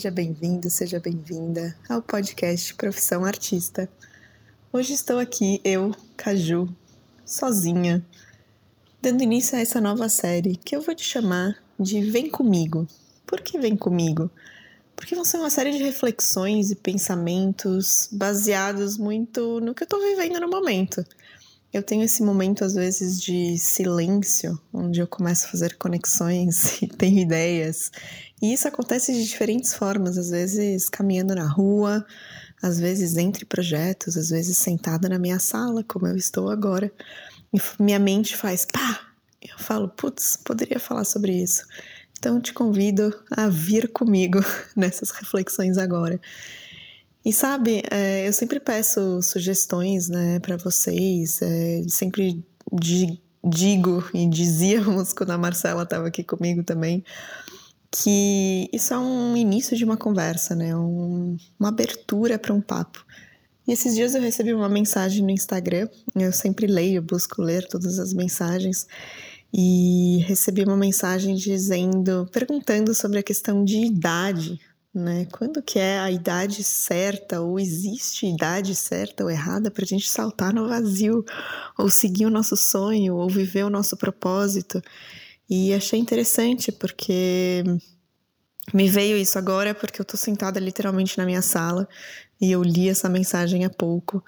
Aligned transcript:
seja 0.00 0.10
bem-vindo, 0.10 0.70
seja 0.70 0.98
bem-vinda 0.98 1.76
ao 1.86 2.00
podcast 2.00 2.72
Profissão 2.74 3.22
Artista. 3.22 3.86
Hoje 4.72 4.94
estou 4.94 5.18
aqui, 5.18 5.60
eu, 5.62 5.94
Caju, 6.16 6.74
sozinha, 7.22 8.02
dando 9.02 9.22
início 9.22 9.58
a 9.58 9.60
essa 9.60 9.78
nova 9.78 10.08
série 10.08 10.56
que 10.56 10.74
eu 10.74 10.80
vou 10.80 10.94
te 10.94 11.04
chamar 11.04 11.54
de 11.78 12.00
Vem 12.00 12.30
Comigo. 12.30 12.88
Por 13.26 13.42
que 13.42 13.58
Vem 13.58 13.76
Comigo? 13.76 14.30
Porque 14.96 15.14
vão 15.14 15.22
ser 15.22 15.36
uma 15.36 15.50
série 15.50 15.72
de 15.72 15.82
reflexões 15.82 16.70
e 16.70 16.76
pensamentos 16.76 18.08
baseados 18.10 18.96
muito 18.96 19.60
no 19.60 19.74
que 19.74 19.82
eu 19.82 19.84
estou 19.84 20.00
vivendo 20.00 20.40
no 20.40 20.48
momento. 20.48 21.04
Eu 21.72 21.84
tenho 21.84 22.02
esse 22.02 22.20
momento, 22.20 22.64
às 22.64 22.74
vezes, 22.74 23.20
de 23.20 23.56
silêncio, 23.56 24.60
onde 24.72 25.00
eu 25.00 25.06
começo 25.06 25.46
a 25.46 25.50
fazer 25.50 25.76
conexões 25.76 26.80
e 26.82 26.88
tenho 26.88 27.20
ideias. 27.20 27.92
E 28.42 28.52
isso 28.52 28.66
acontece 28.66 29.12
de 29.12 29.24
diferentes 29.24 29.72
formas, 29.72 30.18
às 30.18 30.30
vezes 30.30 30.88
caminhando 30.88 31.34
na 31.34 31.46
rua, 31.46 32.04
às 32.60 32.80
vezes 32.80 33.16
entre 33.16 33.44
projetos, 33.44 34.16
às 34.16 34.30
vezes 34.30 34.56
sentada 34.56 35.08
na 35.08 35.18
minha 35.18 35.38
sala, 35.38 35.84
como 35.84 36.08
eu 36.08 36.16
estou 36.16 36.50
agora. 36.50 36.92
E 37.52 37.82
minha 37.82 37.98
mente 37.98 38.36
faz 38.36 38.64
pá! 38.64 39.06
Eu 39.40 39.58
falo, 39.58 39.88
putz, 39.88 40.36
poderia 40.36 40.78
falar 40.78 41.04
sobre 41.04 41.32
isso. 41.32 41.64
Então 42.18 42.40
te 42.40 42.52
convido 42.52 43.18
a 43.30 43.48
vir 43.48 43.88
comigo 43.92 44.40
nessas 44.76 45.10
reflexões 45.10 45.78
agora. 45.78 46.20
E 47.24 47.32
sabe, 47.32 47.82
é, 47.90 48.26
eu 48.26 48.32
sempre 48.32 48.58
peço 48.58 49.20
sugestões, 49.22 50.08
né, 50.08 50.38
para 50.40 50.56
vocês. 50.56 51.40
É, 51.42 51.82
sempre 51.88 52.42
di 52.72 53.20
digo 53.42 54.04
e 54.12 54.26
dizíamos 54.28 55.12
quando 55.14 55.30
a 55.30 55.38
Marcela 55.38 55.84
estava 55.84 56.08
aqui 56.08 56.22
comigo 56.22 56.62
também 56.62 57.02
que 57.90 58.68
isso 58.72 58.94
é 58.94 58.98
um 58.98 59.36
início 59.36 59.76
de 59.76 59.84
uma 59.84 59.96
conversa, 59.96 60.54
né, 60.54 60.76
um, 60.76 61.36
uma 61.58 61.70
abertura 61.70 62.38
para 62.38 62.54
um 62.54 62.60
papo. 62.60 63.04
E 63.66 63.72
esses 63.72 63.94
dias 63.94 64.14
eu 64.14 64.22
recebi 64.22 64.54
uma 64.54 64.68
mensagem 64.68 65.24
no 65.24 65.30
Instagram. 65.30 65.88
Eu 66.14 66.32
sempre 66.32 66.66
leio, 66.66 67.02
busco 67.02 67.42
ler 67.42 67.66
todas 67.66 67.98
as 67.98 68.12
mensagens 68.12 68.86
e 69.52 70.24
recebi 70.26 70.62
uma 70.62 70.76
mensagem 70.76 71.34
dizendo, 71.34 72.28
perguntando 72.32 72.94
sobre 72.94 73.18
a 73.18 73.22
questão 73.22 73.64
de 73.64 73.78
idade 73.78 74.60
né? 74.94 75.26
Quando 75.32 75.62
que 75.62 75.78
é 75.78 75.98
a 76.00 76.10
idade 76.10 76.64
certa, 76.64 77.40
ou 77.40 77.58
existe 77.58 78.26
idade 78.26 78.74
certa 78.74 79.24
ou 79.24 79.30
errada 79.30 79.70
para 79.70 79.84
a 79.84 79.86
gente 79.86 80.08
saltar 80.08 80.52
no 80.52 80.68
vazio, 80.68 81.24
ou 81.78 81.88
seguir 81.88 82.26
o 82.26 82.30
nosso 82.30 82.56
sonho, 82.56 83.14
ou 83.14 83.28
viver 83.28 83.64
o 83.64 83.70
nosso 83.70 83.96
propósito. 83.96 84.82
E 85.48 85.72
achei 85.72 85.98
interessante 85.98 86.72
porque 86.72 87.62
me 88.74 88.88
veio 88.88 89.16
isso 89.16 89.38
agora 89.38 89.74
porque 89.74 90.00
eu 90.00 90.04
tô 90.04 90.16
sentada 90.16 90.60
literalmente 90.60 91.18
na 91.18 91.26
minha 91.26 91.42
sala 91.42 91.88
e 92.40 92.52
eu 92.52 92.62
li 92.62 92.88
essa 92.88 93.08
mensagem 93.08 93.64
há 93.64 93.70
pouco. 93.70 94.22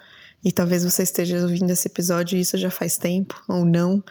E 0.45 0.51
talvez 0.51 0.85
você 0.85 1.03
esteja 1.05 1.41
ouvindo 1.41 1.71
esse 1.71 1.87
episódio 1.89 2.39
isso 2.39 2.57
já 2.59 2.71
faz 2.71 2.97
tempo, 2.97 3.41
ou 3.49 3.65
não. 3.65 4.03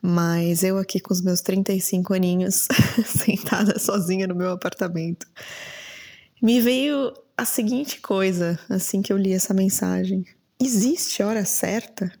Mas 0.00 0.64
eu 0.64 0.78
aqui 0.78 0.98
com 0.98 1.12
os 1.12 1.22
meus 1.22 1.40
35 1.40 2.12
aninhos, 2.14 2.66
sentada 3.06 3.78
sozinha 3.78 4.26
no 4.26 4.34
meu 4.34 4.50
apartamento 4.50 5.26
me 6.42 6.60
veio 6.60 7.14
a 7.36 7.44
seguinte 7.44 8.00
coisa 8.00 8.58
assim 8.68 9.00
que 9.00 9.12
eu 9.12 9.16
li 9.16 9.32
essa 9.32 9.54
mensagem: 9.54 10.24
existe 10.60 11.22
hora 11.22 11.44
certa? 11.44 12.12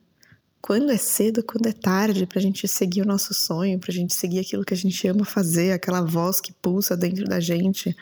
Quando 0.60 0.92
é 0.92 0.96
cedo, 0.96 1.42
quando 1.42 1.66
é 1.66 1.72
tarde, 1.72 2.24
para 2.24 2.38
a 2.38 2.42
gente 2.42 2.68
seguir 2.68 3.02
o 3.02 3.06
nosso 3.06 3.34
sonho, 3.34 3.80
para 3.80 3.90
a 3.90 3.94
gente 3.94 4.14
seguir 4.14 4.38
aquilo 4.38 4.64
que 4.64 4.72
a 4.72 4.76
gente 4.76 5.08
ama 5.08 5.24
fazer, 5.24 5.72
aquela 5.72 6.00
voz 6.02 6.40
que 6.40 6.52
pulsa 6.52 6.96
dentro 6.96 7.24
da 7.24 7.40
gente. 7.40 7.96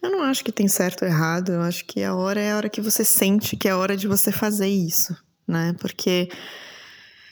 Eu 0.00 0.10
não 0.10 0.22
acho 0.22 0.44
que 0.44 0.52
tem 0.52 0.68
certo 0.68 1.02
ou 1.02 1.08
errado, 1.08 1.50
eu 1.50 1.62
acho 1.62 1.84
que 1.84 2.04
a 2.04 2.14
hora 2.14 2.40
é 2.40 2.52
a 2.52 2.56
hora 2.56 2.68
que 2.68 2.80
você 2.80 3.04
sente 3.04 3.56
que 3.56 3.66
é 3.66 3.72
a 3.72 3.76
hora 3.76 3.96
de 3.96 4.06
você 4.06 4.30
fazer 4.30 4.68
isso, 4.68 5.16
né? 5.48 5.74
Porque 5.80 6.28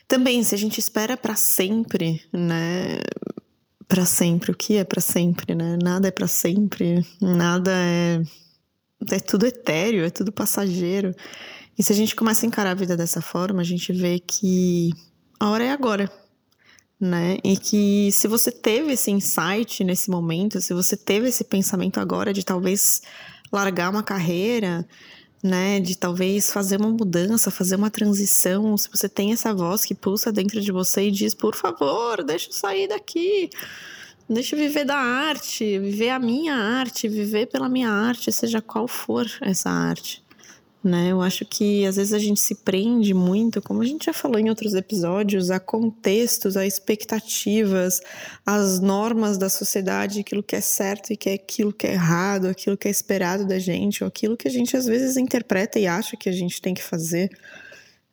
também, 0.08 0.42
se 0.42 0.54
a 0.54 0.58
gente 0.58 0.78
espera 0.78 1.16
para 1.16 1.36
sempre, 1.36 2.22
né? 2.32 2.98
Para 3.88 4.04
sempre. 4.04 4.50
O 4.50 4.56
que 4.56 4.76
é 4.76 4.84
para 4.84 5.00
sempre, 5.00 5.54
né? 5.54 5.78
Nada 5.82 6.08
é 6.08 6.10
para 6.10 6.26
sempre, 6.26 7.06
nada 7.20 7.70
é 7.72 8.22
é 9.10 9.18
tudo 9.18 9.46
etéreo, 9.46 10.04
é 10.04 10.10
tudo 10.10 10.32
passageiro. 10.32 11.14
E 11.78 11.82
se 11.82 11.92
a 11.92 11.96
gente 11.96 12.14
começa 12.14 12.46
a 12.46 12.48
encarar 12.48 12.70
a 12.70 12.74
vida 12.74 12.96
dessa 12.96 13.20
forma, 13.20 13.60
a 13.60 13.64
gente 13.64 13.92
vê 13.92 14.18
que 14.18 14.90
a 15.38 15.50
hora 15.50 15.64
é 15.64 15.70
agora, 15.72 16.10
né? 17.00 17.38
E 17.44 17.56
que 17.56 18.10
se 18.12 18.28
você 18.28 18.50
teve 18.52 18.92
esse 18.92 19.10
insight 19.10 19.82
nesse 19.82 20.10
momento, 20.10 20.60
se 20.60 20.72
você 20.72 20.96
teve 20.96 21.28
esse 21.28 21.44
pensamento 21.44 21.98
agora 21.98 22.32
de 22.32 22.44
talvez 22.44 23.02
largar 23.52 23.90
uma 23.90 24.02
carreira, 24.02 24.86
né, 25.44 25.78
de 25.78 25.94
talvez 25.94 26.50
fazer 26.50 26.80
uma 26.80 26.88
mudança, 26.88 27.50
fazer 27.50 27.76
uma 27.76 27.90
transição, 27.90 28.74
se 28.78 28.88
você 28.90 29.10
tem 29.10 29.34
essa 29.34 29.52
voz 29.52 29.84
que 29.84 29.94
pulsa 29.94 30.32
dentro 30.32 30.58
de 30.58 30.72
você 30.72 31.08
e 31.08 31.10
diz, 31.10 31.34
por 31.34 31.54
favor, 31.54 32.24
deixa 32.24 32.48
eu 32.48 32.52
sair 32.54 32.88
daqui, 32.88 33.50
deixa 34.26 34.56
eu 34.56 34.58
viver 34.58 34.86
da 34.86 34.96
arte, 34.96 35.78
viver 35.78 36.08
a 36.08 36.18
minha 36.18 36.54
arte, 36.54 37.08
viver 37.08 37.44
pela 37.46 37.68
minha 37.68 37.90
arte, 37.90 38.32
seja 38.32 38.62
qual 38.62 38.88
for 38.88 39.30
essa 39.42 39.68
arte 39.68 40.23
né? 40.84 41.10
Eu 41.10 41.22
acho 41.22 41.46
que 41.46 41.86
às 41.86 41.96
vezes 41.96 42.12
a 42.12 42.18
gente 42.18 42.40
se 42.40 42.56
prende 42.56 43.14
muito, 43.14 43.62
como 43.62 43.80
a 43.80 43.86
gente 43.86 44.04
já 44.04 44.12
falou 44.12 44.38
em 44.38 44.50
outros 44.50 44.74
episódios, 44.74 45.50
a 45.50 45.58
contextos, 45.58 46.58
a 46.58 46.66
expectativas, 46.66 48.02
as 48.44 48.80
normas 48.80 49.38
da 49.38 49.48
sociedade, 49.48 50.20
aquilo 50.20 50.42
que 50.42 50.54
é 50.54 50.60
certo 50.60 51.10
e 51.10 51.16
que 51.16 51.30
é 51.30 51.34
aquilo 51.34 51.72
que 51.72 51.86
é 51.86 51.94
errado, 51.94 52.46
aquilo 52.46 52.76
que 52.76 52.86
é 52.86 52.90
esperado 52.90 53.46
da 53.46 53.58
gente, 53.58 54.04
ou 54.04 54.08
aquilo 54.08 54.36
que 54.36 54.46
a 54.46 54.50
gente 54.50 54.76
às 54.76 54.84
vezes 54.84 55.16
interpreta 55.16 55.78
e 55.78 55.86
acha 55.86 56.18
que 56.18 56.28
a 56.28 56.32
gente 56.32 56.60
tem 56.60 56.74
que 56.74 56.82
fazer, 56.82 57.30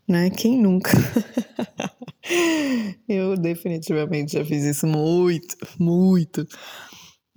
né? 0.08 0.30
Quem 0.30 0.58
nunca? 0.58 0.92
Eu 3.10 3.36
definitivamente 3.36 4.34
já 4.34 4.46
fiz 4.46 4.64
isso 4.64 4.88
muito, 4.88 5.58
muito 5.78 6.48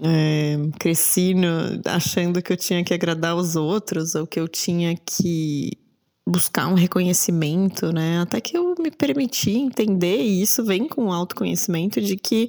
é, 0.01 0.57
cresci 0.79 1.35
no, 1.35 1.81
achando 1.87 2.43
que 2.43 2.53
eu 2.53 2.57
tinha 2.57 2.83
que 2.85 2.93
agradar 2.93 3.37
os 3.37 3.57
outros 3.57 4.15
ou 4.15 4.27
que 4.27 4.41
eu 4.41 4.49
tinha 4.49 4.97
que 4.97 5.71
buscar 6.27 6.69
um 6.69 6.75
reconhecimento, 6.75 7.93
né? 7.93 8.21
Até 8.21 8.41
que 8.41 8.57
eu 8.57 8.75
me 8.79 8.91
permiti 8.91 9.53
entender, 9.53 10.23
e 10.23 10.43
isso 10.43 10.65
vem 10.65 10.89
com 10.89 11.07
o 11.07 11.13
autoconhecimento, 11.13 12.01
de 12.01 12.17
que 12.17 12.49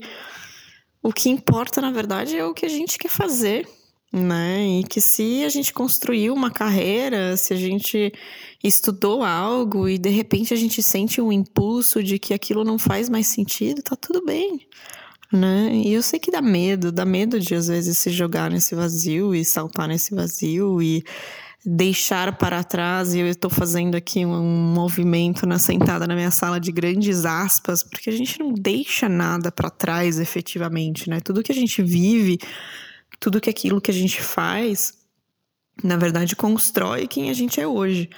o 1.03 1.11
que 1.11 1.29
importa, 1.29 1.81
na 1.81 1.91
verdade, 1.91 2.38
é 2.38 2.45
o 2.45 2.53
que 2.53 2.66
a 2.66 2.69
gente 2.69 2.97
quer 2.97 3.09
fazer, 3.09 3.67
né? 4.12 4.79
E 4.79 4.83
que 4.83 5.01
se 5.01 5.44
a 5.44 5.50
gente 5.50 5.73
construiu 5.73 6.33
uma 6.33 6.50
carreira, 6.50 7.35
se 7.38 7.53
a 7.53 7.57
gente 7.57 8.13
estudou 8.63 9.23
algo 9.23 9.88
e 9.89 9.97
de 9.97 10.09
repente 10.09 10.53
a 10.53 10.57
gente 10.57 10.81
sente 10.81 11.22
um 11.22 11.31
impulso 11.31 12.01
de 12.01 12.17
que 12.17 12.33
aquilo 12.33 12.63
não 12.63 12.79
faz 12.79 13.09
mais 13.09 13.27
sentido, 13.27 13.83
tá 13.83 13.95
tudo 13.95 14.25
bem 14.25 14.67
né? 15.31 15.72
E 15.74 15.94
eu 15.94 16.02
sei 16.02 16.19
que 16.19 16.31
dá 16.31 16.41
medo, 16.41 16.91
dá 16.91 17.06
medo 17.06 17.40
de 17.40 17.56
às 17.56 17.68
vezes 17.68 17.97
se 17.97 18.09
jogar 18.09 18.50
nesse 18.50 18.75
vazio 18.75 19.34
e 19.34 19.44
saltar 19.44 19.88
nesse 19.88 20.13
vazio 20.13 20.81
e 20.81 21.03
deixar 21.66 22.38
para 22.38 22.63
trás. 22.63 23.13
E 23.13 23.19
eu 23.19 23.28
estou 23.28 23.50
fazendo 23.50 23.96
aqui 23.96 24.25
um 24.25 24.74
movimento 24.74 25.47
na 25.47 25.58
sentada 25.58 26.06
na 26.06 26.16
minha 26.16 26.31
sala 26.31 26.59
de 26.59 26.72
grandes 26.72 27.25
aspas, 27.25 27.84
porque 27.84 28.09
a 28.09 28.13
gente 28.13 28.40
não 28.40 28.53
deixa 28.53 29.09
nada 29.09 29.52
para 29.52 29.69
trás 29.69 30.19
efetivamente, 30.19 31.09
né? 31.09 31.19
Tudo 31.19 31.42
que 31.42 31.52
a 31.52 31.56
gente 31.56 31.81
vive, 31.81 32.38
tudo 33.19 33.42
que 33.42 33.50
aquilo 33.50 33.81
que 33.81 33.92
a 33.92 33.94
gente 33.94 34.22
faz, 34.22 34.94
na 35.84 35.97
verdade 35.97 36.36
constrói 36.36 37.07
quem 37.07 37.30
a 37.30 37.34
gente 37.34 37.59
é 37.59 37.68
hoje. 37.68 38.09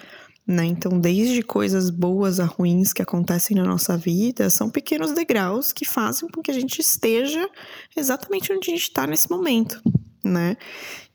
Né? 0.47 0.65
Então, 0.65 0.97
desde 0.97 1.41
coisas 1.43 1.89
boas 1.89 2.39
a 2.39 2.45
ruins 2.45 2.93
que 2.93 3.01
acontecem 3.01 3.57
na 3.57 3.65
nossa 3.65 3.97
vida, 3.97 4.49
são 4.49 4.69
pequenos 4.69 5.11
degraus 5.11 5.73
que 5.73 5.83
fazem 5.83 6.29
com 6.29 6.41
que 6.41 6.49
a 6.49 6.53
gente 6.53 6.79
esteja 6.79 7.49
exatamente 7.93 8.53
onde 8.53 8.71
a 8.71 8.73
gente 8.73 8.83
está 8.83 9.05
nesse 9.05 9.29
momento, 9.29 9.81
né? 10.23 10.55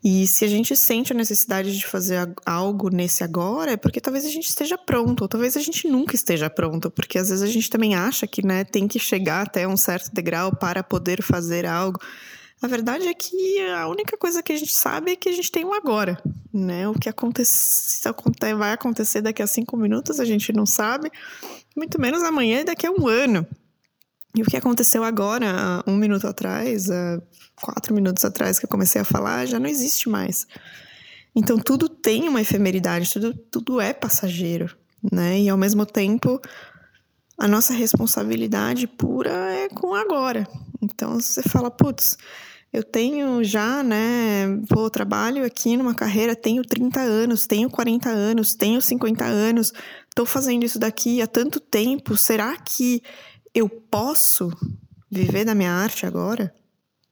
E 0.05 0.27
se 0.27 0.45
a 0.45 0.49
gente 0.49 0.77
sente 0.77 1.13
a 1.13 1.17
necessidade 1.17 1.79
de 1.79 1.87
fazer 1.87 2.29
algo 2.45 2.91
nesse 2.91 3.23
agora, 3.23 3.73
é 3.73 3.77
porque 3.77 4.01
talvez 4.01 4.27
a 4.27 4.29
gente 4.29 4.49
esteja 4.49 4.77
pronto, 4.77 5.23
ou 5.23 5.29
talvez 5.29 5.57
a 5.57 5.61
gente 5.61 5.89
nunca 5.89 6.17
esteja 6.17 6.51
pronto, 6.51 6.91
porque 6.91 7.19
às 7.19 7.29
vezes 7.29 7.43
a 7.43 7.47
gente 7.47 7.71
também 7.71 7.95
acha 7.95 8.27
que 8.27 8.45
né, 8.45 8.65
tem 8.65 8.89
que 8.89 8.99
chegar 8.99 9.43
até 9.47 9.67
um 9.67 9.77
certo 9.77 10.13
degrau 10.13 10.55
para 10.55 10.83
poder 10.83 11.23
fazer 11.23 11.65
algo. 11.65 12.01
A 12.63 12.69
verdade 12.69 13.09
é 13.09 13.13
que 13.13 13.61
a 13.61 13.89
única 13.89 14.17
coisa 14.17 14.41
que 14.41 14.53
a 14.53 14.57
gente 14.57 14.73
sabe 14.73 15.11
é 15.11 15.17
que 15.17 15.29
a 15.29 15.33
gente 15.33 15.51
tem 15.51 15.65
um 15.65 15.75
agora, 15.75 16.17
né? 16.55 16.89
O 16.89 16.95
que 16.95 17.09
acontece, 17.09 18.01
vai 18.57 18.73
acontecer 18.73 19.21
daqui 19.21 19.43
a 19.43 19.49
cinco 19.49 19.77
minutos 19.77 20.21
a 20.21 20.25
gente 20.25 20.53
não 20.53 20.65
sabe, 20.65 21.11
muito 21.77 22.01
menos 22.01 22.23
amanhã 22.23 22.61
e 22.61 22.65
daqui 22.65 22.87
a 22.87 22.93
um 22.93 23.09
ano. 23.09 23.45
E 24.37 24.43
o 24.43 24.45
que 24.45 24.57
aconteceu 24.57 25.03
agora, 25.03 25.83
um 25.89 25.97
minuto 25.97 26.29
atrás, 26.29 26.89
quatro 27.61 27.93
minutos 27.93 28.25
atrás 28.25 28.61
que 28.61 28.65
eu 28.65 28.71
comecei 28.71 29.01
a 29.01 29.05
falar, 29.05 29.45
já 29.45 29.59
não 29.59 29.67
existe 29.67 30.09
mais. 30.09 30.47
Então 31.35 31.59
tudo 31.59 31.89
tem 31.89 32.29
uma 32.29 32.41
efemeridade, 32.41 33.13
tudo, 33.13 33.35
tudo 33.35 33.81
é 33.81 33.93
passageiro, 33.93 34.73
né? 35.13 35.41
E 35.41 35.49
ao 35.49 35.59
mesmo 35.59 35.85
tempo, 35.85 36.41
a 37.37 37.49
nossa 37.49 37.73
responsabilidade 37.73 38.87
pura 38.87 39.33
é 39.53 39.69
com 39.69 39.95
agora. 39.95 40.47
Então 40.81 41.21
você 41.21 41.43
fala, 41.43 41.71
putz, 41.71 42.17
Eu 42.73 42.83
tenho 42.83 43.45
já, 43.45 43.83
né, 43.83 44.47
pô, 44.67 44.89
trabalho 44.89 45.45
aqui 45.45 45.77
numa 45.77 45.95
carreira, 45.95 46.35
tenho 46.35 46.63
30 46.63 47.01
anos, 47.01 47.47
tenho 47.47 47.69
40 47.69 48.09
anos, 48.09 48.55
tenho 48.55 48.81
50 48.81 49.25
anos, 49.25 49.73
tô 50.15 50.25
fazendo 50.25 50.65
isso 50.65 50.79
daqui 50.79 51.21
há 51.21 51.27
tanto 51.27 51.61
tempo. 51.61 52.17
Será 52.17 52.57
que 52.57 53.03
eu 53.55 53.69
posso 53.69 54.51
viver 55.11 55.45
da 55.45 55.55
minha 55.55 55.71
arte 55.71 56.07
agora? 56.07 56.55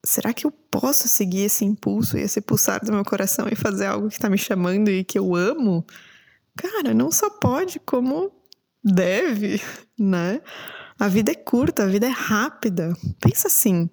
Será 0.02 0.32
que 0.32 0.46
eu 0.46 0.50
posso 0.50 1.06
seguir 1.08 1.42
esse 1.42 1.62
impulso 1.62 2.16
e 2.16 2.22
esse 2.22 2.40
pulsar 2.40 2.82
do 2.82 2.90
meu 2.90 3.04
coração 3.04 3.46
e 3.52 3.54
fazer 3.54 3.84
algo 3.84 4.08
que 4.08 4.14
está 4.14 4.30
me 4.30 4.38
chamando 4.38 4.88
e 4.88 5.04
que 5.04 5.18
eu 5.18 5.34
amo? 5.34 5.84
Cara, 6.56 6.94
não 6.94 7.12
só 7.12 7.28
pode, 7.28 7.78
como 7.80 8.32
deve, 8.82 9.60
né? 9.98 10.40
A 10.98 11.06
vida 11.06 11.32
é 11.32 11.34
curta, 11.34 11.82
a 11.82 11.86
vida 11.86 12.06
é 12.06 12.10
rápida. 12.10 12.94
Pensa 13.20 13.48
assim, 13.48 13.90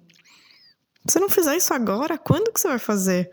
você 1.12 1.20
não 1.20 1.28
fizer 1.28 1.56
isso 1.56 1.72
agora, 1.72 2.18
quando 2.18 2.52
que 2.52 2.60
você 2.60 2.68
vai 2.68 2.78
fazer? 2.78 3.30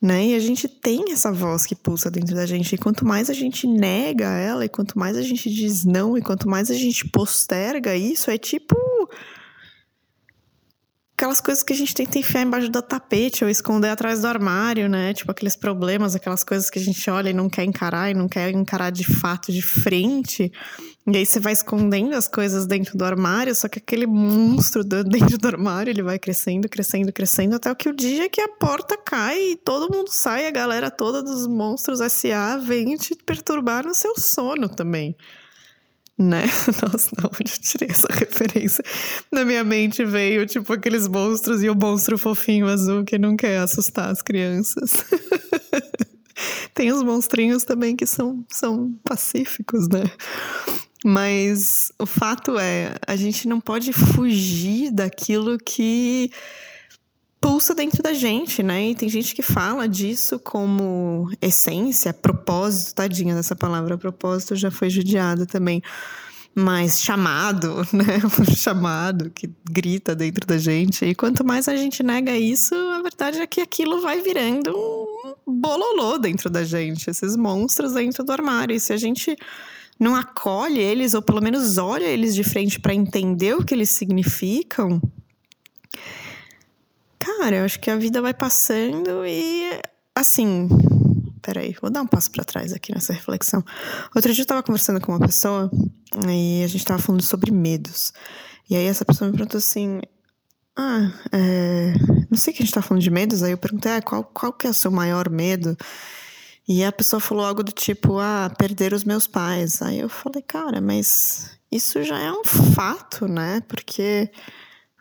Né? 0.00 0.28
E 0.28 0.34
a 0.34 0.38
gente 0.38 0.68
tem 0.68 1.12
essa 1.12 1.32
voz 1.32 1.64
que 1.64 1.74
pulsa 1.74 2.10
dentro 2.10 2.34
da 2.34 2.44
gente. 2.44 2.74
E 2.74 2.78
quanto 2.78 3.06
mais 3.06 3.30
a 3.30 3.32
gente 3.32 3.66
nega 3.66 4.26
ela, 4.26 4.64
e 4.64 4.68
quanto 4.68 4.98
mais 4.98 5.16
a 5.16 5.22
gente 5.22 5.48
diz 5.48 5.84
não, 5.84 6.16
e 6.18 6.22
quanto 6.22 6.48
mais 6.48 6.70
a 6.70 6.74
gente 6.74 7.08
posterga 7.08 7.96
isso, 7.96 8.30
é 8.30 8.36
tipo 8.36 8.76
aquelas 11.16 11.40
coisas 11.40 11.62
que 11.62 11.72
a 11.72 11.76
gente 11.76 11.94
tenta 11.94 12.18
enfiar 12.18 12.42
embaixo 12.42 12.68
do 12.68 12.82
tapete 12.82 13.44
ou 13.44 13.50
esconder 13.50 13.88
atrás 13.88 14.20
do 14.20 14.26
armário, 14.26 14.88
né? 14.88 15.14
Tipo 15.14 15.30
aqueles 15.30 15.56
problemas, 15.56 16.14
aquelas 16.14 16.44
coisas 16.44 16.68
que 16.68 16.78
a 16.78 16.82
gente 16.82 17.08
olha 17.08 17.30
e 17.30 17.32
não 17.32 17.48
quer 17.48 17.64
encarar 17.64 18.10
e 18.10 18.14
não 18.14 18.28
quer 18.28 18.50
encarar 18.50 18.90
de 18.90 19.04
fato 19.04 19.52
de 19.52 19.62
frente. 19.62 20.52
E 21.06 21.16
aí 21.18 21.26
você 21.26 21.38
vai 21.38 21.52
escondendo 21.52 22.14
as 22.14 22.26
coisas 22.26 22.66
dentro 22.66 22.96
do 22.96 23.04
armário, 23.04 23.54
só 23.54 23.68
que 23.68 23.78
aquele 23.78 24.06
monstro 24.06 24.82
dentro 24.84 25.36
do 25.36 25.46
armário, 25.46 25.90
ele 25.90 26.02
vai 26.02 26.18
crescendo, 26.18 26.68
crescendo, 26.68 27.12
crescendo, 27.12 27.56
até 27.56 27.74
que 27.74 27.88
o 27.88 27.94
dia 27.94 28.28
que 28.28 28.40
a 28.40 28.48
porta 28.48 28.96
cai 28.96 29.38
e 29.50 29.56
todo 29.56 29.94
mundo 29.94 30.08
sai, 30.10 30.46
a 30.46 30.50
galera 30.50 30.90
toda 30.90 31.22
dos 31.22 31.46
monstros 31.46 32.00
SA 32.12 32.56
vem 32.56 32.96
te 32.96 33.14
perturbar 33.14 33.86
no 33.86 33.94
seu 33.94 34.14
sono 34.18 34.68
também 34.68 35.14
né? 36.18 36.44
Nossa, 36.82 37.10
não, 37.20 37.30
onde 37.40 37.52
eu 37.52 37.58
tirei 37.60 37.88
essa 37.90 38.08
referência? 38.12 38.84
Na 39.30 39.44
minha 39.44 39.64
mente 39.64 40.04
veio, 40.04 40.46
tipo, 40.46 40.72
aqueles 40.72 41.08
monstros 41.08 41.62
e 41.62 41.68
o 41.68 41.74
monstro 41.74 42.16
fofinho 42.16 42.66
azul 42.66 43.04
que 43.04 43.18
não 43.18 43.36
quer 43.36 43.58
assustar 43.58 44.10
as 44.10 44.22
crianças. 44.22 45.04
Tem 46.72 46.92
os 46.92 47.02
monstrinhos 47.02 47.64
também 47.64 47.94
que 47.94 48.06
são, 48.06 48.44
são 48.48 48.92
pacíficos, 49.04 49.88
né? 49.88 50.04
Mas 51.06 51.92
o 51.98 52.06
fato 52.06 52.58
é, 52.58 52.94
a 53.06 53.14
gente 53.14 53.46
não 53.46 53.60
pode 53.60 53.92
fugir 53.92 54.90
daquilo 54.90 55.58
que 55.58 56.30
pulsa 57.38 57.74
dentro 57.74 58.02
da 58.02 58.14
gente, 58.14 58.62
né? 58.62 58.88
E 58.88 58.94
tem 58.94 59.06
gente 59.10 59.34
que 59.34 59.42
fala 59.42 59.86
disso 59.86 60.38
como 60.38 61.30
essência, 61.42 62.14
propósito, 62.14 62.94
tadinha 62.94 63.34
dessa 63.34 63.54
palavra, 63.54 63.98
propósito 63.98 64.56
já 64.56 64.70
foi 64.70 64.88
judiada 64.88 65.44
também. 65.44 65.82
Mas 66.54 67.02
chamado, 67.02 67.86
né? 67.92 68.22
Um 68.40 68.54
chamado 68.54 69.28
que 69.28 69.50
grita 69.70 70.14
dentro 70.14 70.46
da 70.46 70.56
gente. 70.56 71.04
E 71.04 71.14
quanto 71.14 71.44
mais 71.44 71.68
a 71.68 71.76
gente 71.76 72.02
nega 72.02 72.34
isso, 72.34 72.74
a 72.74 73.02
verdade 73.02 73.42
é 73.42 73.46
que 73.46 73.60
aquilo 73.60 74.00
vai 74.00 74.22
virando 74.22 74.72
um 75.46 75.60
bololô 75.60 76.16
dentro 76.16 76.48
da 76.48 76.64
gente, 76.64 77.10
esses 77.10 77.36
monstros 77.36 77.92
dentro 77.92 78.24
do 78.24 78.32
armário. 78.32 78.74
E 78.74 78.80
se 78.80 78.90
a 78.90 78.96
gente 78.96 79.36
não 79.98 80.14
acolhe 80.14 80.78
eles, 80.78 81.14
ou 81.14 81.22
pelo 81.22 81.42
menos 81.42 81.78
olha 81.78 82.04
eles 82.04 82.34
de 82.34 82.44
frente 82.44 82.80
para 82.80 82.94
entender 82.94 83.54
o 83.54 83.64
que 83.64 83.74
eles 83.74 83.90
significam, 83.90 85.00
Cara, 87.24 87.56
eu 87.56 87.64
acho 87.64 87.80
que 87.80 87.90
a 87.90 87.96
vida 87.96 88.20
vai 88.20 88.34
passando 88.34 89.24
e 89.26 89.80
assim. 90.14 90.68
Peraí, 91.40 91.74
vou 91.80 91.90
dar 91.90 92.02
um 92.02 92.06
passo 92.06 92.30
para 92.30 92.44
trás 92.44 92.72
aqui 92.72 92.92
nessa 92.92 93.12
reflexão. 93.12 93.62
Outro 94.14 94.32
dia 94.32 94.42
eu 94.42 94.46
tava 94.46 94.62
conversando 94.62 95.00
com 95.00 95.12
uma 95.12 95.26
pessoa 95.26 95.70
e 96.28 96.62
a 96.62 96.66
gente 96.66 96.84
tava 96.84 97.02
falando 97.02 97.22
sobre 97.22 97.50
medos. 97.50 98.12
E 98.68 98.76
aí 98.76 98.84
essa 98.86 99.04
pessoa 99.04 99.30
me 99.30 99.36
perguntou 99.36 99.58
assim: 99.58 100.00
Ah, 100.76 101.10
é, 101.32 101.94
não 102.30 102.38
sei 102.38 102.52
que 102.52 102.62
a 102.62 102.66
gente 102.66 102.74
tá 102.74 102.82
falando 102.82 103.02
de 103.02 103.10
medos. 103.10 103.42
Aí 103.42 103.52
eu 103.52 103.58
perguntei: 103.58 103.92
ah, 103.92 104.02
qual, 104.02 104.24
qual 104.24 104.52
que 104.52 104.66
é 104.66 104.70
o 104.70 104.74
seu 104.74 104.90
maior 104.90 105.30
medo? 105.30 105.76
E 106.66 106.82
a 106.84 106.92
pessoa 106.92 107.20
falou 107.20 107.44
algo 107.44 107.62
do 107.62 107.72
tipo: 107.72 108.18
Ah, 108.18 108.50
perder 108.58 108.92
os 108.92 109.04
meus 109.04 109.26
pais. 109.26 109.82
Aí 109.82 110.00
eu 110.00 110.08
falei: 110.08 110.42
Cara, 110.42 110.80
mas 110.80 111.58
isso 111.70 112.02
já 112.02 112.18
é 112.18 112.32
um 112.32 112.44
fato, 112.44 113.26
né? 113.28 113.62
Porque 113.68 114.30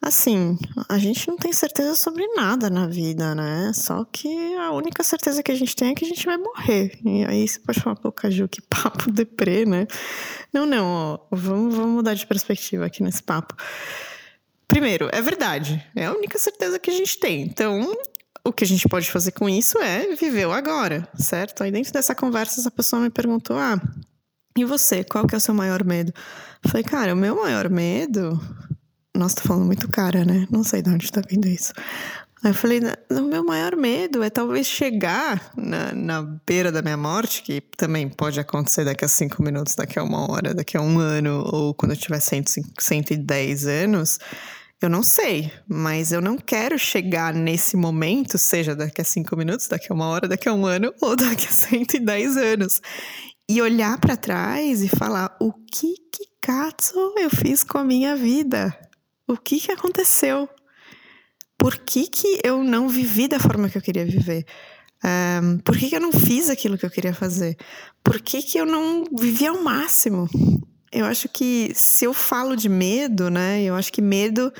Assim, 0.03 0.59
a 0.89 0.97
gente 0.97 1.29
não 1.29 1.37
tem 1.37 1.53
certeza 1.53 1.95
sobre 1.95 2.27
nada 2.35 2.69
na 2.69 2.85
vida, 2.85 3.33
né? 3.33 3.71
Só 3.73 4.03
que 4.03 4.53
a 4.55 4.69
única 4.73 5.01
certeza 5.01 5.41
que 5.41 5.49
a 5.49 5.55
gente 5.55 5.73
tem 5.73 5.91
é 5.91 5.95
que 5.95 6.03
a 6.03 6.07
gente 6.07 6.25
vai 6.25 6.35
morrer. 6.35 6.99
E 7.05 7.23
aí 7.23 7.47
você 7.47 7.57
pode 7.57 7.79
falar, 7.79 7.95
pô, 7.95 8.11
Caju, 8.11 8.49
que 8.49 8.61
papo 8.67 9.09
deprê, 9.09 9.65
né? 9.65 9.87
Não, 10.51 10.65
não, 10.65 10.85
ó, 10.85 11.19
vamos, 11.31 11.73
vamos 11.73 11.91
mudar 11.91 12.15
de 12.15 12.27
perspectiva 12.27 12.85
aqui 12.85 13.01
nesse 13.01 13.23
papo. 13.23 13.55
Primeiro, 14.67 15.07
é 15.13 15.21
verdade. 15.21 15.81
É 15.95 16.07
a 16.07 16.13
única 16.13 16.37
certeza 16.37 16.77
que 16.79 16.91
a 16.91 16.93
gente 16.93 17.17
tem. 17.17 17.41
Então, 17.41 17.95
o 18.45 18.51
que 18.51 18.63
a 18.63 18.67
gente 18.67 18.87
pode 18.87 19.09
fazer 19.09 19.31
com 19.31 19.47
isso 19.47 19.77
é 19.79 20.15
viver 20.15 20.45
o 20.47 20.51
agora, 20.51 21.07
certo? 21.15 21.63
Aí 21.63 21.71
dentro 21.71 21.93
dessa 21.93 22.13
conversa, 22.13 22.59
essa 22.59 22.71
pessoa 22.71 23.01
me 23.01 23.09
perguntou: 23.09 23.57
ah, 23.57 23.79
e 24.57 24.65
você, 24.65 25.03
qual 25.03 25.25
que 25.27 25.35
é 25.35 25.37
o 25.37 25.41
seu 25.41 25.53
maior 25.53 25.83
medo? 25.83 26.13
Eu 26.63 26.69
falei, 26.69 26.83
cara, 26.83 27.13
o 27.13 27.17
meu 27.17 27.35
maior 27.35 27.69
medo 27.69 28.39
nossa, 29.15 29.35
tô 29.35 29.41
falando 29.43 29.65
muito 29.65 29.87
cara, 29.87 30.25
né? 30.25 30.47
Não 30.49 30.63
sei 30.63 30.81
de 30.81 30.89
onde 30.89 31.11
tá 31.11 31.21
vindo 31.21 31.47
isso. 31.47 31.71
Aí 32.43 32.49
eu 32.49 32.55
falei, 32.55 32.81
o 33.11 33.21
meu 33.21 33.45
maior 33.45 33.75
medo 33.75 34.23
é 34.23 34.29
talvez 34.29 34.65
chegar 34.67 35.51
na, 35.55 35.93
na 35.93 36.21
beira 36.45 36.71
da 36.71 36.81
minha 36.81 36.97
morte, 36.97 37.43
que 37.43 37.61
também 37.77 38.09
pode 38.09 38.39
acontecer 38.39 38.83
daqui 38.83 39.05
a 39.05 39.07
cinco 39.07 39.41
minutos, 39.41 39.75
daqui 39.75 39.99
a 39.99 40.03
uma 40.03 40.29
hora, 40.29 40.53
daqui 40.53 40.75
a 40.75 40.81
um 40.81 40.99
ano, 40.99 41.43
ou 41.45 41.73
quando 41.73 41.91
eu 41.91 41.97
tiver 41.97 42.19
110 42.19 43.67
anos. 43.67 44.19
Eu 44.83 44.89
não 44.89 45.01
sei, 45.01 45.49
mas 45.65 46.11
eu 46.11 46.21
não 46.21 46.37
quero 46.37 46.77
chegar 46.77 47.33
nesse 47.33 47.77
momento, 47.77 48.37
seja 48.37 48.75
daqui 48.75 48.99
a 48.99 49.05
cinco 49.05 49.37
minutos, 49.37 49.67
daqui 49.67 49.87
a 49.89 49.95
uma 49.95 50.07
hora, 50.07 50.27
daqui 50.27 50.49
a 50.49 50.53
um 50.53 50.65
ano, 50.65 50.93
ou 51.01 51.15
daqui 51.15 51.47
a 51.47 51.51
110 51.51 52.35
anos. 52.35 52.81
E 53.49 53.61
olhar 53.61 53.97
para 53.99 54.17
trás 54.17 54.81
e 54.81 54.89
falar: 54.89 55.37
o 55.39 55.53
que 55.53 55.95
que 56.11 56.27
cazzo 56.41 57.13
eu 57.17 57.29
fiz 57.29 57.63
com 57.63 57.77
a 57.77 57.83
minha 57.83 58.15
vida? 58.15 58.77
o 59.25 59.37
que, 59.37 59.59
que 59.59 59.71
aconteceu? 59.71 60.49
Por 61.57 61.77
que, 61.77 62.07
que 62.07 62.41
eu 62.43 62.61
não 62.61 62.89
vivi 62.89 63.27
da 63.27 63.39
forma 63.39 63.69
que 63.69 63.77
eu 63.77 63.81
queria 63.81 64.05
viver? 64.05 64.45
Um, 65.41 65.59
por 65.59 65.77
que, 65.77 65.89
que 65.89 65.95
eu 65.95 66.01
não 66.01 66.11
fiz 66.11 66.49
aquilo 66.49 66.77
que 66.77 66.85
eu 66.85 66.89
queria 66.89 67.13
fazer? 67.13 67.57
Por 68.03 68.21
que, 68.21 68.41
que 68.41 68.57
eu 68.57 68.65
não 68.65 69.05
vivi 69.17 69.47
ao 69.47 69.63
máximo? 69.63 70.29
Eu 70.93 71.05
acho 71.05 71.27
que 71.27 71.71
se 71.73 72.05
eu 72.05 72.13
falo 72.13 72.55
de 72.55 72.69
medo, 72.69 73.29
né? 73.29 73.63
Eu 73.63 73.75
acho 73.75 73.91
que 73.91 74.01
medo 74.01 74.53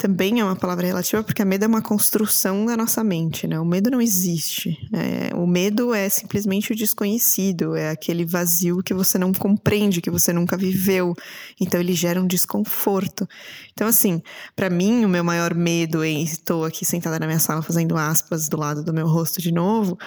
também 0.00 0.40
é 0.40 0.44
uma 0.44 0.56
palavra 0.56 0.86
relativa, 0.86 1.22
porque 1.22 1.42
a 1.42 1.44
medo 1.44 1.64
é 1.66 1.68
uma 1.68 1.82
construção 1.82 2.64
da 2.64 2.74
nossa 2.74 3.04
mente, 3.04 3.46
né? 3.46 3.60
O 3.60 3.66
medo 3.66 3.90
não 3.90 4.00
existe. 4.00 4.78
É, 4.94 5.34
o 5.36 5.46
medo 5.46 5.92
é 5.92 6.08
simplesmente 6.08 6.72
o 6.72 6.76
desconhecido, 6.76 7.76
é 7.76 7.90
aquele 7.90 8.24
vazio 8.24 8.82
que 8.82 8.94
você 8.94 9.18
não 9.18 9.32
compreende, 9.32 10.00
que 10.00 10.10
você 10.10 10.32
nunca 10.32 10.56
viveu. 10.56 11.14
Então 11.60 11.78
ele 11.78 11.92
gera 11.92 12.20
um 12.20 12.26
desconforto. 12.26 13.28
Então, 13.74 13.86
assim, 13.86 14.22
para 14.56 14.70
mim, 14.70 15.04
o 15.04 15.08
meu 15.08 15.22
maior 15.22 15.54
medo, 15.54 16.02
e 16.02 16.22
estou 16.22 16.64
aqui 16.64 16.84
sentada 16.86 17.18
na 17.18 17.26
minha 17.26 17.38
sala 17.38 17.60
fazendo 17.60 17.94
aspas 17.96 18.48
do 18.48 18.56
lado 18.56 18.82
do 18.82 18.94
meu 18.94 19.06
rosto 19.06 19.40
de 19.40 19.52
novo, 19.52 19.98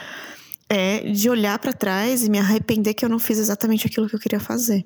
é 0.67 1.01
de 1.11 1.29
olhar 1.29 1.59
para 1.59 1.71
trás 1.71 2.23
e 2.23 2.31
me 2.31 2.39
arrepender 2.39 2.95
que 2.95 3.05
eu 3.05 3.09
não 3.09 3.19
fiz 3.19 3.37
exatamente 3.37 3.85
aquilo 3.85 4.09
que 4.09 4.15
eu 4.15 4.19
queria 4.19 4.39
fazer. 4.39 4.83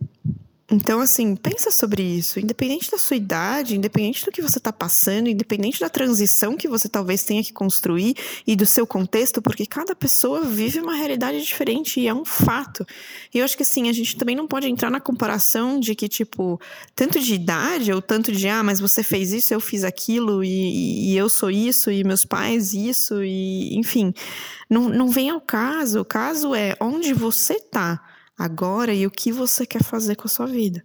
Então, 0.70 1.00
assim, 1.00 1.34
pensa 1.34 1.72
sobre 1.72 2.04
isso. 2.04 2.42
Independente 2.42 2.92
da 2.92 2.98
sua 2.98 3.16
idade, 3.16 3.78
independente 3.78 4.26
do 4.26 4.32
que 4.32 4.42
você 4.42 4.58
está 4.58 4.74
passando, 4.74 5.30
independente 5.30 5.80
da 5.80 5.88
transição 5.88 6.58
que 6.58 6.68
você 6.68 6.90
talvez 6.90 7.24
tenha 7.24 7.42
que 7.42 7.54
construir 7.54 8.16
e 8.46 8.54
do 8.54 8.66
seu 8.66 8.86
contexto, 8.86 9.42
porque 9.42 9.66
cada 9.66 9.96
pessoa 9.96 10.42
vive 10.44 10.82
uma 10.82 10.94
realidade 10.94 11.42
diferente 11.42 12.02
e 12.02 12.08
é 12.08 12.14
um 12.14 12.26
fato. 12.26 12.86
E 13.34 13.40
eu 13.40 13.46
acho 13.46 13.56
que, 13.56 13.64
assim, 13.64 13.88
a 13.88 13.94
gente 13.94 14.18
também 14.18 14.36
não 14.36 14.46
pode 14.46 14.68
entrar 14.68 14.90
na 14.90 15.00
comparação 15.00 15.80
de 15.80 15.96
que, 15.96 16.10
tipo, 16.10 16.60
tanto 16.94 17.18
de 17.18 17.34
idade 17.34 17.94
ou 17.94 18.02
tanto 18.02 18.34
de, 18.34 18.50
ah, 18.50 18.62
mas 18.62 18.82
você 18.82 19.02
fez 19.02 19.32
isso, 19.32 19.54
eu 19.54 19.62
fiz 19.62 19.86
aquilo 19.86 20.44
e, 20.44 21.14
e 21.14 21.18
eu 21.18 21.30
sou 21.30 21.50
isso 21.50 21.90
e 21.90 22.04
meus 22.04 22.26
pais 22.26 22.74
isso 22.74 23.24
e, 23.24 23.74
enfim. 23.78 24.14
Não, 24.70 24.90
não 24.90 25.08
vem 25.08 25.30
ao 25.30 25.40
caso. 25.40 26.02
O 26.02 26.06
caso 26.06 26.54
é 26.54 26.76
onde 26.82 27.14
você 27.14 27.54
está 27.54 28.02
agora 28.38 28.94
e 28.94 29.06
o 29.06 29.12
que 29.12 29.32
você 29.32 29.66
quer 29.66 29.84
fazer 29.84 30.16
com 30.16 30.28
a 30.28 30.30
sua 30.30 30.46
vida. 30.46 30.84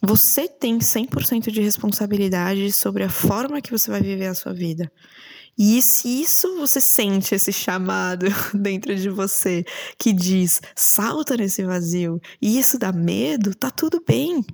Você 0.00 0.46
tem 0.46 0.78
100% 0.78 1.50
de 1.50 1.60
responsabilidade 1.60 2.72
sobre 2.72 3.02
a 3.02 3.08
forma 3.08 3.60
que 3.60 3.70
você 3.70 3.90
vai 3.90 4.00
viver 4.00 4.26
a 4.26 4.34
sua 4.34 4.52
vida. 4.52 4.90
E 5.58 5.80
se 5.80 6.20
isso 6.20 6.54
você 6.56 6.80
sente 6.80 7.34
esse 7.34 7.50
chamado 7.50 8.26
dentro 8.54 8.94
de 8.94 9.08
você 9.08 9.64
que 9.98 10.12
diz 10.12 10.60
salta 10.74 11.36
nesse 11.36 11.64
vazio 11.64 12.20
e 12.42 12.58
isso 12.58 12.78
dá 12.78 12.92
medo, 12.92 13.54
tá 13.54 13.70
tudo 13.70 14.02
bem. 14.06 14.44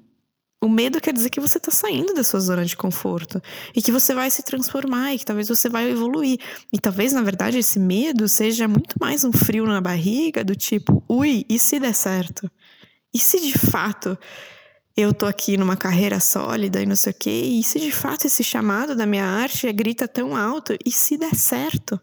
O 0.63 0.69
medo 0.69 1.01
quer 1.01 1.13
dizer 1.13 1.29
que 1.29 1.41
você 1.41 1.59
está 1.59 1.73
saindo 1.73 2.15
da 2.15 2.23
sua 2.23 2.39
zona 2.39 2.65
de 2.65 2.77
conforto 2.77 3.43
e 3.75 3.83
que 3.83 3.91
você 3.91 4.15
vai 4.15 4.31
se 4.31 4.45
transformar 4.45 5.13
e 5.13 5.19
que 5.19 5.25
talvez 5.25 5.49
você 5.49 5.69
vai 5.69 5.91
evoluir. 5.91 6.39
E 6.73 6.79
talvez, 6.79 7.13
na 7.13 7.21
verdade, 7.21 7.59
esse 7.59 7.81
medo 7.81 8.29
seja 8.29 8.69
muito 8.69 8.95
mais 9.01 9.25
um 9.25 9.33
frio 9.33 9.67
na 9.67 9.81
barriga 9.81 10.45
do 10.45 10.55
tipo, 10.55 11.03
ui, 11.09 11.45
e 11.49 11.59
se 11.59 11.81
der 11.81 11.93
certo? 11.93 12.49
E 13.13 13.19
se 13.19 13.41
de 13.41 13.59
fato 13.59 14.17
eu 14.97 15.13
tô 15.13 15.27
aqui 15.27 15.57
numa 15.57 15.77
carreira 15.77 16.21
sólida 16.21 16.81
e 16.81 16.87
não 16.87 16.95
sei 16.95 17.11
o 17.11 17.17
quê? 17.19 17.43
E 17.43 17.65
se 17.65 17.81
de 17.81 17.91
fato 17.91 18.29
esse 18.29 18.45
chamado 18.45 18.95
da 18.95 19.05
minha 19.05 19.27
arte 19.27 19.73
grita 19.73 20.07
tão 20.07 20.37
alto? 20.37 20.77
E 20.87 20.93
se 20.93 21.17
der 21.17 21.35
certo? 21.35 22.01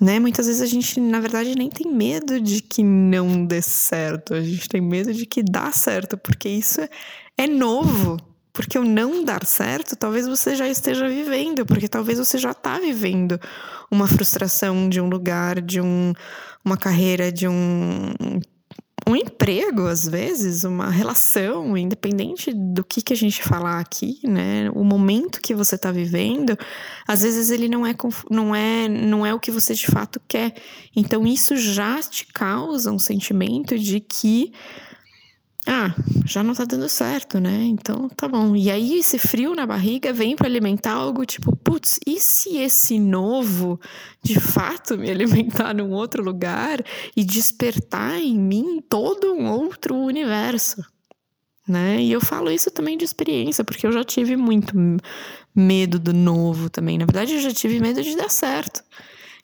Né? 0.00 0.18
Muitas 0.18 0.46
vezes 0.46 0.62
a 0.62 0.66
gente, 0.66 0.98
na 0.98 1.20
verdade, 1.20 1.54
nem 1.54 1.68
tem 1.68 1.92
medo 1.92 2.40
de 2.40 2.62
que 2.62 2.82
não 2.82 3.44
dê 3.44 3.60
certo. 3.60 4.32
A 4.32 4.40
gente 4.40 4.68
tem 4.68 4.80
medo 4.80 5.12
de 5.12 5.26
que 5.26 5.42
dá 5.42 5.70
certo, 5.72 6.16
porque 6.16 6.48
isso 6.48 6.80
é 7.36 7.46
novo. 7.46 8.16
Porque 8.52 8.78
o 8.78 8.84
não 8.84 9.24
dar 9.24 9.44
certo, 9.46 9.94
talvez 9.94 10.26
você 10.26 10.56
já 10.56 10.68
esteja 10.68 11.08
vivendo, 11.08 11.64
porque 11.64 11.86
talvez 11.86 12.18
você 12.18 12.36
já 12.36 12.50
está 12.50 12.80
vivendo 12.80 13.38
uma 13.90 14.08
frustração 14.08 14.88
de 14.88 15.00
um 15.00 15.08
lugar, 15.08 15.60
de 15.60 15.80
um, 15.80 16.12
uma 16.64 16.76
carreira, 16.76 17.30
de 17.30 17.46
um 17.46 18.12
um 19.10 19.16
emprego, 19.16 19.86
às 19.86 20.06
vezes, 20.06 20.62
uma 20.62 20.88
relação, 20.88 21.76
independente 21.76 22.52
do 22.52 22.84
que, 22.84 23.02
que 23.02 23.12
a 23.12 23.16
gente 23.16 23.42
falar 23.42 23.80
aqui, 23.80 24.20
né? 24.22 24.70
O 24.72 24.84
momento 24.84 25.40
que 25.40 25.54
você 25.54 25.74
está 25.74 25.90
vivendo, 25.90 26.56
às 27.06 27.22
vezes 27.22 27.50
ele 27.50 27.68
não 27.68 27.84
é, 27.84 27.94
não, 28.30 28.54
é, 28.54 28.88
não 28.88 29.26
é 29.26 29.34
o 29.34 29.40
que 29.40 29.50
você 29.50 29.74
de 29.74 29.86
fato 29.86 30.20
quer. 30.28 30.54
Então, 30.94 31.26
isso 31.26 31.56
já 31.56 32.00
te 32.00 32.24
causa 32.26 32.92
um 32.92 32.98
sentimento 32.98 33.76
de 33.76 33.98
que 33.98 34.52
ah, 35.72 35.94
já 36.26 36.42
não 36.42 36.52
tá 36.52 36.64
dando 36.64 36.88
certo, 36.88 37.38
né? 37.38 37.62
Então 37.62 38.08
tá 38.08 38.26
bom. 38.26 38.56
E 38.56 38.68
aí 38.68 38.98
esse 38.98 39.20
frio 39.20 39.54
na 39.54 39.64
barriga 39.64 40.12
vem 40.12 40.34
para 40.34 40.48
alimentar 40.48 40.94
algo 40.94 41.24
tipo, 41.24 41.54
putz, 41.54 42.00
e 42.04 42.18
se 42.18 42.56
esse 42.56 42.98
novo 42.98 43.80
de 44.20 44.40
fato 44.40 44.98
me 44.98 45.08
alimentar 45.08 45.72
num 45.72 45.92
outro 45.92 46.24
lugar 46.24 46.84
e 47.16 47.22
despertar 47.22 48.20
em 48.20 48.36
mim 48.36 48.82
todo 48.88 49.32
um 49.32 49.48
outro 49.48 49.94
universo? 49.94 50.84
Né? 51.68 52.02
E 52.02 52.10
eu 52.10 52.20
falo 52.20 52.50
isso 52.50 52.68
também 52.72 52.98
de 52.98 53.04
experiência, 53.04 53.62
porque 53.62 53.86
eu 53.86 53.92
já 53.92 54.02
tive 54.02 54.36
muito 54.36 54.74
medo 55.54 56.00
do 56.00 56.12
novo 56.12 56.68
também. 56.68 56.98
Na 56.98 57.04
verdade, 57.04 57.34
eu 57.34 57.40
já 57.40 57.52
tive 57.52 57.78
medo 57.78 58.02
de 58.02 58.16
dar 58.16 58.28
certo. 58.28 58.82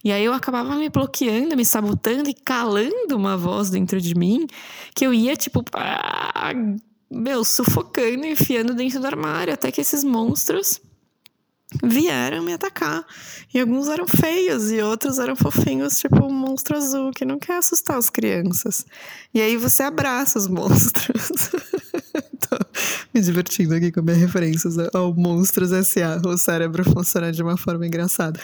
E 0.06 0.12
aí 0.12 0.24
eu 0.24 0.32
acabava 0.32 0.76
me 0.76 0.88
bloqueando, 0.88 1.56
me 1.56 1.64
sabotando 1.64 2.30
e 2.30 2.32
calando 2.32 3.16
uma 3.16 3.36
voz 3.36 3.70
dentro 3.70 4.00
de 4.00 4.14
mim 4.14 4.46
que 4.94 5.04
eu 5.04 5.12
ia, 5.12 5.34
tipo, 5.34 5.64
ah, 5.72 6.52
meu, 7.10 7.42
sufocando, 7.42 8.24
enfiando 8.24 8.72
dentro 8.72 9.00
do 9.00 9.06
armário, 9.08 9.52
até 9.52 9.72
que 9.72 9.80
esses 9.80 10.04
monstros 10.04 10.80
vieram 11.82 12.44
me 12.44 12.52
atacar. 12.52 13.04
E 13.52 13.58
alguns 13.58 13.88
eram 13.88 14.06
feios 14.06 14.70
e 14.70 14.80
outros 14.80 15.18
eram 15.18 15.34
fofinhos, 15.34 15.98
tipo 15.98 16.24
um 16.24 16.32
monstro 16.32 16.76
azul 16.76 17.10
que 17.10 17.24
não 17.24 17.40
quer 17.40 17.56
assustar 17.56 17.98
as 17.98 18.08
crianças. 18.08 18.86
E 19.34 19.40
aí 19.40 19.56
você 19.56 19.82
abraça 19.82 20.38
os 20.38 20.46
monstros. 20.46 21.50
Me 23.16 23.22
divertindo 23.22 23.74
aqui 23.74 23.90
com 23.90 24.02
minhas 24.02 24.18
referências 24.18 24.76
ao 24.92 25.14
Monstros 25.14 25.72
S.A. 25.72 26.20
O 26.28 26.36
cérebro 26.36 26.84
funciona 26.84 27.32
de 27.32 27.42
uma 27.42 27.56
forma 27.56 27.86
engraçada. 27.86 28.38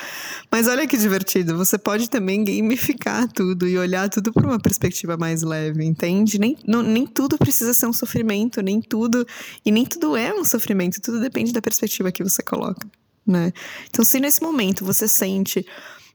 Mas 0.50 0.66
olha 0.66 0.86
que 0.86 0.96
divertido, 0.96 1.58
você 1.58 1.76
pode 1.76 2.08
também 2.08 2.42
gamificar 2.42 3.30
tudo 3.30 3.68
e 3.68 3.76
olhar 3.76 4.08
tudo 4.08 4.32
por 4.32 4.46
uma 4.46 4.58
perspectiva 4.58 5.14
mais 5.18 5.42
leve, 5.42 5.84
entende? 5.84 6.38
Nem, 6.38 6.56
não, 6.66 6.82
nem 6.82 7.06
tudo 7.06 7.36
precisa 7.36 7.74
ser 7.74 7.84
um 7.84 7.92
sofrimento, 7.92 8.62
nem 8.62 8.80
tudo. 8.80 9.26
E 9.62 9.70
nem 9.70 9.84
tudo 9.84 10.16
é 10.16 10.32
um 10.32 10.42
sofrimento, 10.42 11.02
tudo 11.02 11.20
depende 11.20 11.52
da 11.52 11.60
perspectiva 11.60 12.10
que 12.10 12.24
você 12.24 12.42
coloca 12.42 12.88
né? 13.26 13.52
Então, 13.90 14.02
se 14.02 14.18
nesse 14.18 14.42
momento 14.42 14.86
você 14.86 15.06
sente 15.06 15.66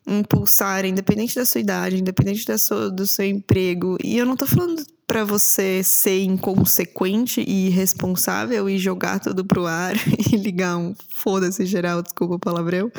um 0.05 0.23
pulsar, 0.23 0.83
independente 0.83 1.35
da 1.35 1.45
sua 1.45 1.61
idade, 1.61 1.99
independente 1.99 2.43
da 2.45 2.57
sua, 2.57 2.89
do 2.89 3.05
seu 3.05 3.25
emprego, 3.25 3.97
e 4.03 4.17
eu 4.17 4.25
não 4.25 4.35
tô 4.35 4.47
falando 4.47 4.83
para 5.07 5.23
você 5.23 5.81
ser 5.83 6.21
inconsequente 6.23 7.41
e 7.41 7.67
irresponsável 7.67 8.69
e 8.69 8.77
jogar 8.77 9.19
tudo 9.19 9.45
pro 9.45 9.65
ar 9.65 9.95
e 10.31 10.35
ligar 10.35 10.77
um 10.77 10.93
foda-se 11.07 11.65
geral, 11.65 12.03
desculpa 12.03 12.35
o 12.35 12.39
palavrão 12.39 12.91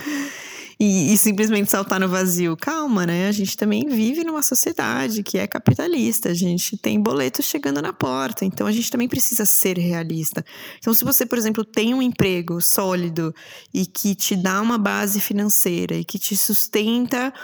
e, 0.81 1.13
e, 1.13 1.19
simplesmente 1.19 1.71
saltar 1.71 1.99
no 1.99 2.09
vazio. 2.09 2.57
Calma, 2.57 3.05
né? 3.05 3.29
A 3.29 3.33
gente 3.33 3.57
também 3.57 3.87
vive 3.89 4.23
numa 4.23 4.43
sociedade 4.43 5.25
que 5.25 5.37
é 5.37 5.47
capitalista, 5.47 6.29
a 6.29 6.35
gente 6.35 6.77
tem 6.77 7.01
boletos 7.01 7.47
chegando 7.47 7.83
na 7.83 7.93
porta, 7.93 8.45
então 8.45 8.67
a 8.67 8.73
gente 8.73 8.91
também 8.91 9.09
precisa 9.09 9.45
ser 9.45 9.77
realista. 9.77 10.45
Então, 10.79 10.95
se 10.95 11.05
você, 11.05 11.27
por 11.27 11.37
exemplo, 11.37 11.65
tem 11.65 11.95
um 11.95 12.01
emprego 12.01 12.61
sólido 12.61 13.35
e 13.75 13.85
que 13.85 14.15
te 14.15 14.37
dá 14.37 14.61
uma 14.63 14.79
base 14.79 15.21
financeira 15.21 15.97
e 15.97 16.05
que 16.05 16.19
te 16.19 16.37
sustenta 16.37 17.35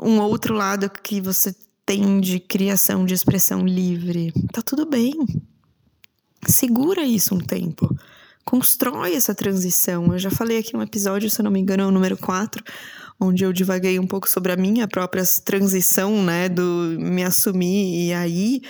um 0.00 0.20
outro 0.20 0.54
lado 0.54 0.88
que 0.88 1.20
você 1.20 1.52
tem 1.86 2.20
de 2.20 2.40
criação 2.40 3.06
de 3.06 3.14
expressão 3.14 3.64
livre, 3.64 4.32
tá 4.52 4.60
tudo 4.60 4.84
bem. 4.84 5.14
Segura 6.46 7.02
isso 7.04 7.34
um 7.34 7.38
tempo 7.38 7.88
constrói 8.46 9.14
essa 9.14 9.34
transição. 9.34 10.12
Eu 10.12 10.18
já 10.18 10.30
falei 10.30 10.58
aqui 10.58 10.72
no 10.72 10.82
episódio, 10.82 11.28
se 11.28 11.40
eu 11.40 11.44
não 11.44 11.50
me 11.50 11.58
engano, 11.58 11.82
é 11.82 11.86
o 11.86 11.90
número 11.90 12.16
4, 12.16 12.62
onde 13.20 13.44
eu 13.44 13.52
divaguei 13.52 13.98
um 13.98 14.06
pouco 14.06 14.30
sobre 14.30 14.52
a 14.52 14.56
minha 14.56 14.86
própria 14.86 15.24
transição, 15.44 16.22
né, 16.22 16.48
do 16.48 16.96
me 16.98 17.24
assumir 17.24 18.06
e 18.06 18.14
aí 18.14 18.62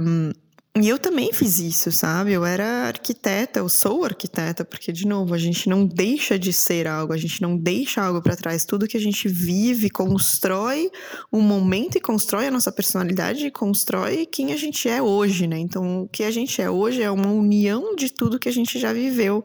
um, 0.00 0.30
e 0.74 0.88
eu 0.88 0.98
também 0.98 1.30
fiz 1.34 1.58
isso, 1.58 1.92
sabe? 1.92 2.32
Eu 2.32 2.46
era 2.46 2.86
arquiteta, 2.86 3.58
eu 3.58 3.68
sou 3.68 4.06
arquiteta, 4.06 4.64
porque, 4.64 4.90
de 4.90 5.06
novo, 5.06 5.34
a 5.34 5.38
gente 5.38 5.68
não 5.68 5.84
deixa 5.84 6.38
de 6.38 6.50
ser 6.50 6.88
algo, 6.88 7.12
a 7.12 7.16
gente 7.18 7.42
não 7.42 7.58
deixa 7.58 8.00
algo 8.00 8.22
para 8.22 8.34
trás. 8.34 8.64
Tudo 8.64 8.88
que 8.88 8.96
a 8.96 9.00
gente 9.00 9.28
vive 9.28 9.90
constrói 9.90 10.90
um 11.30 11.42
momento 11.42 11.98
e 11.98 12.00
constrói 12.00 12.46
a 12.46 12.50
nossa 12.50 12.72
personalidade 12.72 13.46
e 13.46 13.50
constrói 13.50 14.24
quem 14.24 14.54
a 14.54 14.56
gente 14.56 14.88
é 14.88 15.02
hoje, 15.02 15.46
né? 15.46 15.58
Então, 15.58 16.04
o 16.04 16.08
que 16.08 16.24
a 16.24 16.30
gente 16.30 16.62
é 16.62 16.70
hoje 16.70 17.02
é 17.02 17.10
uma 17.10 17.30
união 17.30 17.94
de 17.94 18.10
tudo 18.10 18.38
que 18.38 18.48
a 18.48 18.52
gente 18.52 18.78
já 18.78 18.94
viveu 18.94 19.44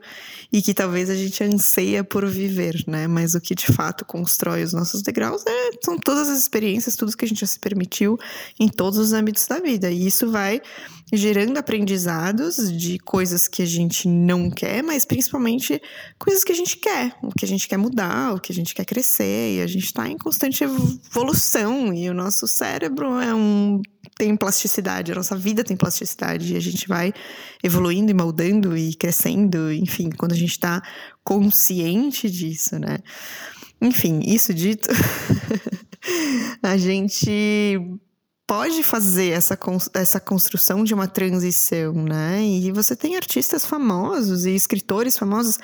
e 0.49 0.61
que 0.61 0.73
talvez 0.73 1.09
a 1.09 1.15
gente 1.15 1.43
anseia 1.43 2.05
por 2.05 2.25
viver, 2.25 2.85
né? 2.87 3.05
Mas 3.05 3.35
o 3.35 3.41
que 3.41 3.53
de 3.53 3.67
fato 3.67 4.05
constrói 4.05 4.63
os 4.63 4.71
nossos 4.71 5.01
degraus 5.01 5.43
é, 5.45 5.71
são 5.83 5.99
todas 5.99 6.29
as 6.29 6.39
experiências, 6.39 6.95
tudo 6.95 7.17
que 7.17 7.25
a 7.25 7.27
gente 7.27 7.41
já 7.41 7.47
se 7.47 7.59
permitiu 7.59 8.17
em 8.57 8.69
todos 8.69 8.97
os 8.97 9.11
âmbitos 9.11 9.45
da 9.45 9.59
vida. 9.59 9.91
E 9.91 10.07
isso 10.07 10.31
vai 10.31 10.61
gerando 11.11 11.57
aprendizados 11.57 12.71
de 12.71 12.99
coisas 12.99 13.47
que 13.47 13.61
a 13.61 13.65
gente 13.65 14.07
não 14.07 14.49
quer, 14.49 14.83
mas 14.83 15.05
principalmente 15.05 15.81
coisas 16.19 16.43
que 16.43 16.51
a 16.51 16.55
gente 16.55 16.77
quer, 16.77 17.15
o 17.23 17.29
que 17.29 17.45
a 17.45 17.47
gente 17.47 17.67
quer 17.67 17.77
mudar, 17.77 18.33
o 18.33 18.39
que 18.41 18.51
a 18.51 18.55
gente 18.55 18.75
quer 18.75 18.85
crescer, 18.85 19.55
e 19.55 19.61
a 19.61 19.67
gente 19.67 19.85
está 19.85 20.07
em 20.07 20.17
constante 20.17 20.63
evolução, 20.63 21.93
e 21.93 22.09
o 22.09 22.13
nosso 22.13 22.47
cérebro 22.47 23.19
é 23.19 23.33
um 23.33 23.81
tem 24.17 24.35
plasticidade, 24.35 25.11
a 25.11 25.15
nossa 25.15 25.35
vida 25.35 25.63
tem 25.63 25.77
plasticidade, 25.77 26.53
e 26.53 26.57
a 26.57 26.59
gente 26.59 26.87
vai 26.87 27.13
evoluindo 27.63 28.11
e 28.11 28.15
moldando 28.15 28.75
e 28.75 28.95
crescendo, 28.95 29.71
enfim, 29.71 30.09
quando 30.09 30.31
a 30.31 30.37
gente 30.37 30.51
está 30.51 30.81
consciente 31.23 32.29
disso, 32.29 32.79
né? 32.79 32.97
Enfim, 33.79 34.21
isso 34.25 34.53
dito, 34.53 34.89
a 36.63 36.75
gente 36.77 37.79
pode 38.47 38.81
fazer 38.81 39.31
essa, 39.31 39.59
essa 39.93 40.19
construção 40.21 40.83
de 40.85 40.93
uma 40.93 41.07
transição, 41.07 41.93
né? 41.93 42.41
E 42.41 42.71
você 42.71 42.95
tem 42.95 43.17
artistas 43.17 43.65
famosos 43.65 44.45
e 44.45 44.55
escritores 44.55 45.17
famosos, 45.17 45.59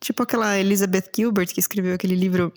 tipo 0.00 0.24
aquela 0.24 0.58
Elizabeth 0.58 1.04
Gilbert 1.16 1.54
que 1.54 1.60
escreveu 1.60 1.94
aquele 1.94 2.16
livro 2.16 2.52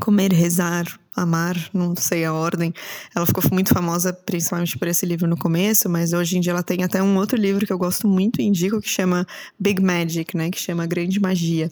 Comer, 0.00 0.32
Rezar, 0.32 0.86
Amar, 1.16 1.56
não 1.72 1.96
sei 1.96 2.24
a 2.24 2.32
ordem. 2.32 2.74
Ela 3.14 3.24
ficou 3.24 3.42
muito 3.50 3.72
famosa 3.72 4.12
principalmente 4.12 4.78
por 4.78 4.86
esse 4.86 5.06
livro 5.06 5.26
no 5.26 5.36
começo, 5.36 5.88
mas 5.88 6.12
hoje 6.12 6.36
em 6.36 6.40
dia 6.40 6.52
ela 6.52 6.62
tem 6.62 6.84
até 6.84 7.02
um 7.02 7.16
outro 7.16 7.38
livro 7.38 7.66
que 7.66 7.72
eu 7.72 7.78
gosto 7.78 8.06
muito 8.06 8.40
e 8.40 8.44
indico 8.44 8.80
que 8.80 8.88
chama 8.88 9.26
Big 9.58 9.82
Magic, 9.82 10.36
né, 10.36 10.50
que 10.50 10.60
chama 10.60 10.86
Grande 10.86 11.18
Magia. 11.18 11.70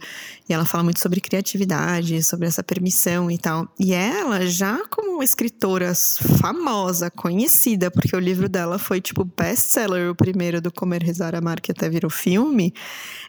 E 0.48 0.52
ela 0.52 0.64
fala 0.64 0.82
muito 0.82 0.98
sobre 0.98 1.20
criatividade, 1.20 2.22
sobre 2.22 2.46
essa 2.46 2.62
permissão 2.62 3.30
e 3.30 3.36
tal. 3.36 3.68
E 3.78 3.92
ela 3.92 4.46
já 4.46 4.82
como 4.88 5.22
escritora 5.22 5.92
famosa, 6.40 7.10
conhecida, 7.10 7.90
porque 7.90 8.16
o 8.16 8.20
livro 8.20 8.48
dela 8.48 8.78
foi 8.78 9.00
tipo 9.00 9.24
best-seller, 9.24 10.10
o 10.10 10.14
primeiro 10.14 10.60
do 10.60 10.72
Comer, 10.72 11.02
Rezar, 11.02 11.34
Amar, 11.34 11.60
que 11.60 11.70
até 11.70 11.88
virou 11.90 12.10
filme, 12.10 12.72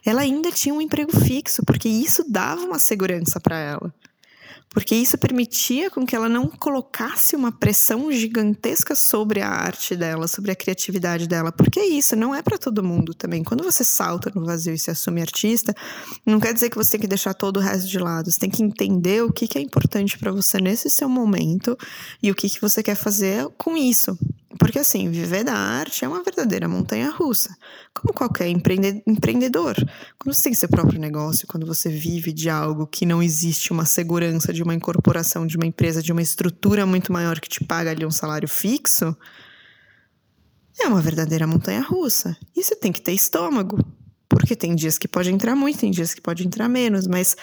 ela 0.04 0.22
ainda 0.22 0.50
tinha 0.50 0.74
um 0.74 0.80
emprego 0.80 1.14
fixo, 1.20 1.62
porque 1.66 1.88
isso 1.88 2.24
dava 2.28 2.62
uma 2.62 2.78
segurança 2.78 3.38
para 3.38 3.58
ela 3.58 3.92
porque 4.76 4.94
isso 4.94 5.16
permitia 5.16 5.90
com 5.90 6.04
que 6.04 6.14
ela 6.14 6.28
não 6.28 6.48
colocasse 6.48 7.34
uma 7.34 7.50
pressão 7.50 8.12
gigantesca 8.12 8.94
sobre 8.94 9.40
a 9.40 9.48
arte 9.48 9.96
dela, 9.96 10.28
sobre 10.28 10.50
a 10.50 10.54
criatividade 10.54 11.26
dela, 11.26 11.50
porque 11.50 11.80
isso 11.80 12.14
não 12.14 12.34
é 12.34 12.42
para 12.42 12.58
todo 12.58 12.84
mundo 12.84 13.14
também. 13.14 13.42
Quando 13.42 13.64
você 13.64 13.82
salta 13.82 14.30
no 14.34 14.44
vazio 14.44 14.74
e 14.74 14.78
se 14.78 14.90
assume 14.90 15.22
artista, 15.22 15.74
não 16.26 16.38
quer 16.38 16.52
dizer 16.52 16.68
que 16.68 16.76
você 16.76 16.90
tem 16.90 17.00
que 17.00 17.06
deixar 17.06 17.32
todo 17.32 17.56
o 17.56 17.60
resto 17.60 17.88
de 17.88 17.98
lado. 17.98 18.30
Você 18.30 18.38
tem 18.38 18.50
que 18.50 18.62
entender 18.62 19.24
o 19.24 19.32
que, 19.32 19.48
que 19.48 19.56
é 19.56 19.62
importante 19.62 20.18
para 20.18 20.30
você 20.30 20.60
nesse 20.60 20.90
seu 20.90 21.08
momento 21.08 21.74
e 22.22 22.30
o 22.30 22.34
que, 22.34 22.50
que 22.50 22.60
você 22.60 22.82
quer 22.82 22.96
fazer 22.96 23.48
com 23.56 23.78
isso. 23.78 24.14
Porque, 24.58 24.78
assim, 24.78 25.10
viver 25.10 25.42
da 25.42 25.54
arte 25.54 26.04
é 26.04 26.08
uma 26.08 26.22
verdadeira 26.22 26.68
montanha 26.68 27.10
russa. 27.10 27.54
Como 27.92 28.14
qualquer 28.14 28.48
empreende 28.48 29.02
empreendedor. 29.06 29.74
Quando 30.18 30.34
você 30.34 30.44
tem 30.44 30.54
seu 30.54 30.68
próprio 30.68 31.00
negócio, 31.00 31.48
quando 31.48 31.66
você 31.66 31.88
vive 31.88 32.32
de 32.32 32.48
algo 32.48 32.86
que 32.86 33.04
não 33.04 33.22
existe 33.22 33.72
uma 33.72 33.84
segurança 33.84 34.52
de 34.52 34.62
uma 34.62 34.74
incorporação, 34.74 35.46
de 35.46 35.56
uma 35.56 35.66
empresa, 35.66 36.00
de 36.00 36.12
uma 36.12 36.22
estrutura 36.22 36.86
muito 36.86 37.12
maior 37.12 37.40
que 37.40 37.48
te 37.48 37.64
paga 37.64 37.90
ali 37.90 38.06
um 38.06 38.10
salário 38.10 38.48
fixo, 38.48 39.16
é 40.78 40.86
uma 40.86 41.00
verdadeira 41.00 41.46
montanha 41.46 41.82
russa. 41.82 42.36
E 42.54 42.62
você 42.62 42.76
tem 42.76 42.92
que 42.92 43.00
ter 43.00 43.12
estômago. 43.12 43.78
Porque 44.28 44.54
tem 44.54 44.74
dias 44.74 44.98
que 44.98 45.08
pode 45.08 45.30
entrar 45.30 45.56
muito, 45.56 45.80
tem 45.80 45.90
dias 45.90 46.12
que 46.14 46.20
pode 46.20 46.46
entrar 46.46 46.68
menos, 46.68 47.06
mas 47.06 47.36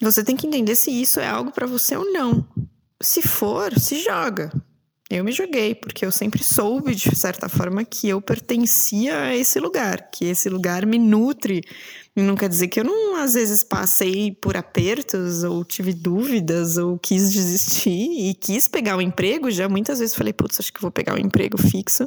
você 0.00 0.22
tem 0.22 0.36
que 0.36 0.46
entender 0.46 0.76
se 0.76 0.90
isso 0.90 1.20
é 1.20 1.28
algo 1.28 1.50
para 1.50 1.66
você 1.66 1.96
ou 1.96 2.12
não. 2.12 2.46
Se 3.00 3.20
for, 3.22 3.78
se 3.78 4.02
joga. 4.02 4.50
Eu 5.10 5.24
me 5.24 5.32
joguei, 5.32 5.74
porque 5.74 6.04
eu 6.04 6.12
sempre 6.12 6.44
soube, 6.44 6.94
de 6.94 7.16
certa 7.16 7.48
forma, 7.48 7.82
que 7.82 8.10
eu 8.10 8.20
pertencia 8.20 9.18
a 9.18 9.34
esse 9.34 9.58
lugar, 9.58 10.10
que 10.10 10.26
esse 10.26 10.50
lugar 10.50 10.84
me 10.84 10.98
nutre. 10.98 11.62
E 12.14 12.20
não 12.20 12.34
quer 12.34 12.48
dizer 12.48 12.68
que 12.68 12.80
eu 12.80 12.84
não, 12.84 13.16
às 13.16 13.32
vezes, 13.32 13.64
passei 13.64 14.32
por 14.32 14.54
apertos, 14.54 15.44
ou 15.44 15.64
tive 15.64 15.94
dúvidas, 15.94 16.76
ou 16.76 16.98
quis 16.98 17.32
desistir 17.32 17.90
e 18.28 18.34
quis 18.34 18.68
pegar 18.68 18.96
o 18.96 18.98
um 18.98 19.02
emprego. 19.02 19.50
Já 19.50 19.66
muitas 19.66 19.98
vezes 19.98 20.14
falei, 20.14 20.34
putz, 20.34 20.60
acho 20.60 20.72
que 20.72 20.82
vou 20.82 20.90
pegar 20.90 21.14
um 21.14 21.18
emprego 21.18 21.56
fixo 21.56 22.06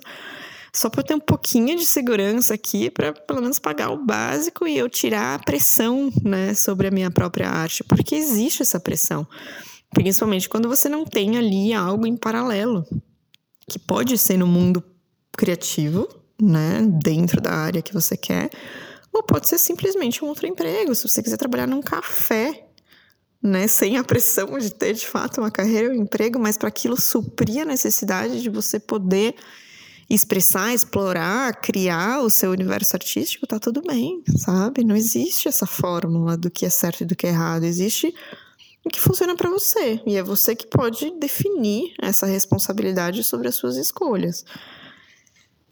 só 0.73 0.89
para 0.89 1.03
ter 1.03 1.15
um 1.15 1.19
pouquinho 1.19 1.75
de 1.75 1.85
segurança 1.85 2.53
aqui, 2.53 2.89
para 2.89 3.11
pelo 3.11 3.41
menos 3.41 3.59
pagar 3.59 3.89
o 3.89 3.97
básico 3.97 4.65
e 4.65 4.77
eu 4.77 4.87
tirar 4.87 5.35
a 5.35 5.39
pressão, 5.39 6.09
né, 6.23 6.53
sobre 6.53 6.87
a 6.87 6.91
minha 6.91 7.11
própria 7.11 7.49
arte, 7.49 7.83
porque 7.83 8.15
existe 8.15 8.61
essa 8.61 8.79
pressão. 8.79 9.27
Principalmente 9.93 10.49
quando 10.49 10.69
você 10.69 10.87
não 10.87 11.05
tem 11.05 11.37
ali 11.37 11.73
algo 11.73 12.07
em 12.07 12.15
paralelo, 12.15 12.85
que 13.67 13.77
pode 13.77 14.17
ser 14.17 14.37
no 14.37 14.47
mundo 14.47 14.83
criativo, 15.37 16.07
né, 16.41 16.81
dentro 17.03 17.39
da 17.39 17.51
área 17.51 17.81
que 17.81 17.93
você 17.93 18.17
quer, 18.17 18.49
ou 19.13 19.21
pode 19.21 19.47
ser 19.47 19.57
simplesmente 19.57 20.23
um 20.23 20.27
outro 20.27 20.47
emprego, 20.47 20.95
se 20.95 21.07
você 21.07 21.21
quiser 21.21 21.37
trabalhar 21.37 21.67
num 21.67 21.81
café, 21.81 22.67
né, 23.43 23.67
sem 23.67 23.97
a 23.97 24.03
pressão 24.03 24.57
de 24.57 24.71
ter 24.71 24.93
de 24.93 25.05
fato 25.05 25.41
uma 25.41 25.51
carreira 25.51 25.89
ou 25.89 25.93
um 25.93 26.03
emprego, 26.03 26.39
mas 26.39 26.57
para 26.57 26.69
aquilo 26.69 26.99
suprir 26.99 27.61
a 27.61 27.65
necessidade 27.65 28.41
de 28.41 28.49
você 28.49 28.79
poder 28.79 29.35
expressar, 30.09 30.73
explorar, 30.73 31.61
criar 31.61 32.19
o 32.21 32.29
seu 32.29 32.51
universo 32.51 32.95
artístico, 32.95 33.47
tá 33.47 33.57
tudo 33.59 33.81
bem, 33.81 34.21
sabe? 34.37 34.83
Não 34.83 34.95
existe 34.95 35.47
essa 35.47 35.65
fórmula 35.65 36.35
do 36.35 36.51
que 36.51 36.65
é 36.65 36.69
certo 36.69 37.01
e 37.01 37.05
do 37.05 37.15
que 37.15 37.25
é 37.25 37.29
errado. 37.29 37.63
Existe 37.63 38.13
o 38.85 38.89
que 38.89 38.99
funciona 38.99 39.35
para 39.35 39.49
você. 39.49 40.01
E 40.05 40.15
é 40.15 40.23
você 40.23 40.55
que 40.55 40.67
pode 40.67 41.11
definir 41.19 41.93
essa 42.01 42.25
responsabilidade 42.25 43.23
sobre 43.23 43.47
as 43.47 43.55
suas 43.55 43.77
escolhas. 43.77 44.43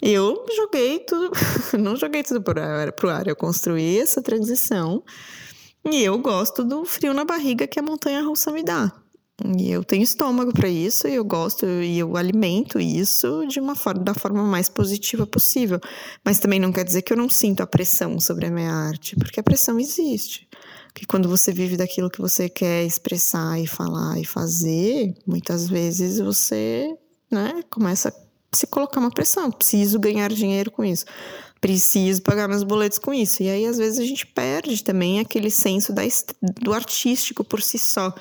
Eu 0.01 0.45
joguei 0.55 0.99
tudo, 0.99 1.31
não 1.77 1.95
joguei 1.95 2.23
tudo 2.23 2.41
pro 2.41 2.61
ar, 2.61 2.91
pro 2.93 3.09
ar, 3.09 3.27
eu 3.27 3.35
construí 3.35 3.99
essa 3.99 4.21
transição 4.21 5.03
e 5.85 6.03
eu 6.03 6.17
gosto 6.17 6.63
do 6.63 6.85
frio 6.85 7.13
na 7.13 7.25
barriga 7.25 7.67
que 7.67 7.79
a 7.79 7.83
montanha 7.83 8.21
russa 8.21 8.51
me 8.51 8.63
dá. 8.63 8.93
E 9.57 9.71
eu 9.71 9.83
tenho 9.83 10.03
estômago 10.03 10.53
para 10.53 10.67
isso 10.67 11.07
e 11.07 11.15
eu 11.15 11.23
gosto 11.23 11.65
e 11.65 11.99
eu 11.99 12.17
alimento 12.17 12.79
isso 12.79 13.45
de 13.47 13.59
uma 13.59 13.75
forma 13.75 14.03
da 14.03 14.13
forma 14.13 14.43
mais 14.43 14.67
positiva 14.67 15.25
possível. 15.25 15.79
Mas 16.23 16.39
também 16.39 16.59
não 16.59 16.71
quer 16.71 16.83
dizer 16.83 17.01
que 17.01 17.13
eu 17.13 17.17
não 17.17 17.29
sinto 17.29 17.61
a 17.61 17.67
pressão 17.67 18.19
sobre 18.19 18.47
a 18.47 18.51
minha 18.51 18.71
arte, 18.71 19.15
porque 19.15 19.39
a 19.39 19.43
pressão 19.43 19.79
existe. 19.79 20.47
Que 20.99 21.05
quando 21.05 21.29
você 21.29 21.53
vive 21.53 21.77
daquilo 21.77 22.09
que 22.09 22.19
você 22.19 22.49
quer 22.49 22.83
expressar 22.85 23.57
e 23.57 23.65
falar 23.65 24.19
e 24.19 24.25
fazer, 24.25 25.15
muitas 25.25 25.65
vezes 25.65 26.19
você, 26.19 26.93
né, 27.31 27.63
começa 27.69 28.09
a 28.09 28.13
se 28.53 28.67
colocar 28.67 28.99
uma 28.99 29.09
pressão. 29.09 29.49
Preciso 29.49 29.97
ganhar 29.97 30.29
dinheiro 30.29 30.69
com 30.69 30.83
isso. 30.83 31.05
Preciso 31.61 32.21
pagar 32.21 32.49
meus 32.49 32.63
boletos 32.63 32.99
com 32.99 33.13
isso. 33.13 33.41
E 33.41 33.49
aí, 33.49 33.65
às 33.65 33.77
vezes, 33.77 33.97
a 33.97 34.03
gente 34.03 34.27
perde 34.27 34.83
também 34.83 35.21
aquele 35.21 35.49
senso 35.49 35.93
da, 35.93 36.01
do 36.61 36.73
artístico 36.73 37.45
por 37.45 37.61
si 37.61 37.79
só 37.79 38.13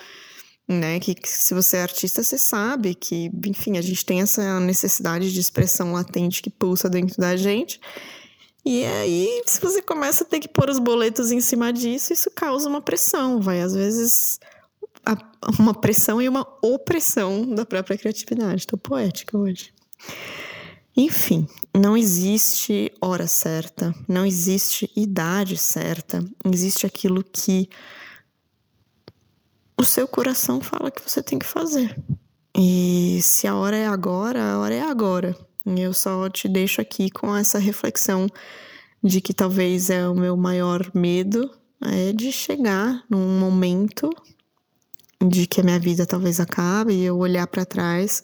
né? 0.68 1.00
Que, 1.00 1.16
que, 1.16 1.28
se 1.28 1.52
você 1.52 1.78
é 1.78 1.82
artista, 1.82 2.22
você 2.22 2.38
sabe 2.38 2.94
que, 2.94 3.28
enfim, 3.44 3.76
a 3.76 3.82
gente 3.82 4.04
tem 4.04 4.20
essa 4.20 4.60
necessidade 4.60 5.32
de 5.32 5.40
expressão 5.40 5.94
latente 5.94 6.42
que 6.42 6.50
pulsa 6.50 6.88
dentro 6.88 7.16
da 7.16 7.34
gente. 7.36 7.80
E 8.64 8.84
aí, 8.84 9.42
se 9.46 9.60
você 9.60 9.80
começa 9.80 10.24
a 10.24 10.26
ter 10.26 10.40
que 10.40 10.48
pôr 10.48 10.68
os 10.68 10.78
boletos 10.78 11.30
em 11.30 11.40
cima 11.40 11.72
disso, 11.72 12.12
isso 12.12 12.30
causa 12.30 12.68
uma 12.68 12.82
pressão, 12.82 13.40
vai 13.40 13.60
às 13.60 13.74
vezes 13.74 14.38
uma 15.58 15.72
pressão 15.72 16.20
e 16.20 16.28
uma 16.28 16.46
opressão 16.62 17.46
da 17.46 17.64
própria 17.64 17.96
criatividade. 17.96 18.62
Estou 18.62 18.78
poética 18.78 19.38
hoje. 19.38 19.72
Enfim, 20.96 21.46
não 21.74 21.96
existe 21.96 22.92
hora 23.00 23.26
certa, 23.28 23.94
não 24.08 24.26
existe 24.26 24.90
idade 24.96 25.56
certa, 25.56 26.24
existe 26.44 26.84
aquilo 26.84 27.22
que 27.22 27.70
o 29.78 29.84
seu 29.84 30.08
coração 30.08 30.60
fala 30.60 30.90
que 30.90 31.00
você 31.00 31.22
tem 31.22 31.38
que 31.38 31.46
fazer. 31.46 31.96
E 32.56 33.20
se 33.22 33.46
a 33.46 33.54
hora 33.54 33.76
é 33.76 33.86
agora, 33.86 34.42
a 34.42 34.58
hora 34.58 34.74
é 34.74 34.82
agora. 34.82 35.36
Eu 35.76 35.92
só 35.92 36.28
te 36.28 36.48
deixo 36.48 36.80
aqui 36.80 37.10
com 37.10 37.34
essa 37.36 37.58
reflexão 37.58 38.26
de 39.02 39.20
que 39.20 39.34
talvez 39.34 39.90
é 39.90 40.08
o 40.08 40.14
meu 40.14 40.36
maior 40.36 40.90
medo 40.94 41.50
é 41.80 42.12
de 42.12 42.32
chegar 42.32 43.04
num 43.08 43.38
momento 43.38 44.10
de 45.24 45.46
que 45.46 45.60
a 45.60 45.64
minha 45.64 45.78
vida 45.78 46.06
talvez 46.06 46.40
acabe 46.40 46.92
e 46.92 47.04
eu 47.04 47.16
olhar 47.16 47.46
para 47.46 47.64
trás 47.64 48.22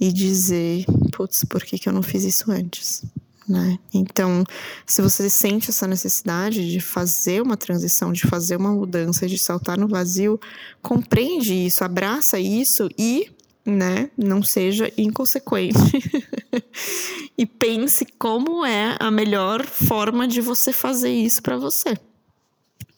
e 0.00 0.12
dizer, 0.12 0.84
putz, 1.12 1.44
por 1.44 1.62
que, 1.62 1.78
que 1.78 1.88
eu 1.88 1.92
não 1.92 2.02
fiz 2.02 2.24
isso 2.24 2.50
antes? 2.50 3.02
né? 3.48 3.78
Então, 3.92 4.44
se 4.86 5.02
você 5.02 5.28
sente 5.28 5.70
essa 5.70 5.86
necessidade 5.86 6.70
de 6.70 6.80
fazer 6.80 7.42
uma 7.42 7.56
transição, 7.56 8.12
de 8.12 8.26
fazer 8.26 8.56
uma 8.56 8.72
mudança, 8.72 9.26
de 9.26 9.38
saltar 9.38 9.78
no 9.78 9.88
vazio, 9.88 10.40
compreende 10.82 11.54
isso, 11.54 11.84
abraça 11.84 12.38
isso 12.38 12.88
e, 12.98 13.30
né, 13.64 14.10
não 14.16 14.42
seja 14.42 14.90
inconsequente. 14.96 15.78
e 17.36 17.46
pense 17.46 18.06
como 18.18 18.64
é 18.64 18.96
a 19.00 19.10
melhor 19.10 19.64
forma 19.64 20.26
de 20.26 20.40
você 20.40 20.72
fazer 20.72 21.10
isso 21.10 21.42
para 21.42 21.56
você. 21.56 21.96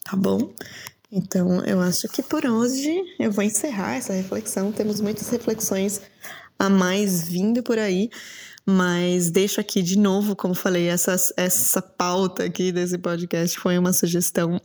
Tá 0.05 0.17
bom? 0.17 0.53
Então, 1.11 1.65
eu 1.65 1.81
acho 1.81 2.09
que 2.09 2.23
por 2.23 2.45
hoje 2.45 2.95
eu 3.19 3.31
vou 3.31 3.45
encerrar 3.45 3.95
essa 3.95 4.13
reflexão. 4.13 4.73
Temos 4.73 5.01
muitas 5.01 5.29
reflexões 5.29 6.01
a 6.59 6.69
mais 6.69 7.29
vindo 7.29 7.63
por 7.63 7.79
aí. 7.79 8.11
Mas 8.69 9.31
deixo 9.31 9.61
aqui 9.61 9.81
de 9.81 9.97
novo, 9.97 10.35
como 10.35 10.53
falei, 10.53 10.89
essa, 10.89 11.15
essa 11.37 11.81
pauta 11.81 12.45
aqui 12.45 12.73
desse 12.73 12.99
podcast 12.99 13.57
foi 13.61 13.79
uma 13.79 13.93
sugestão 13.93 14.61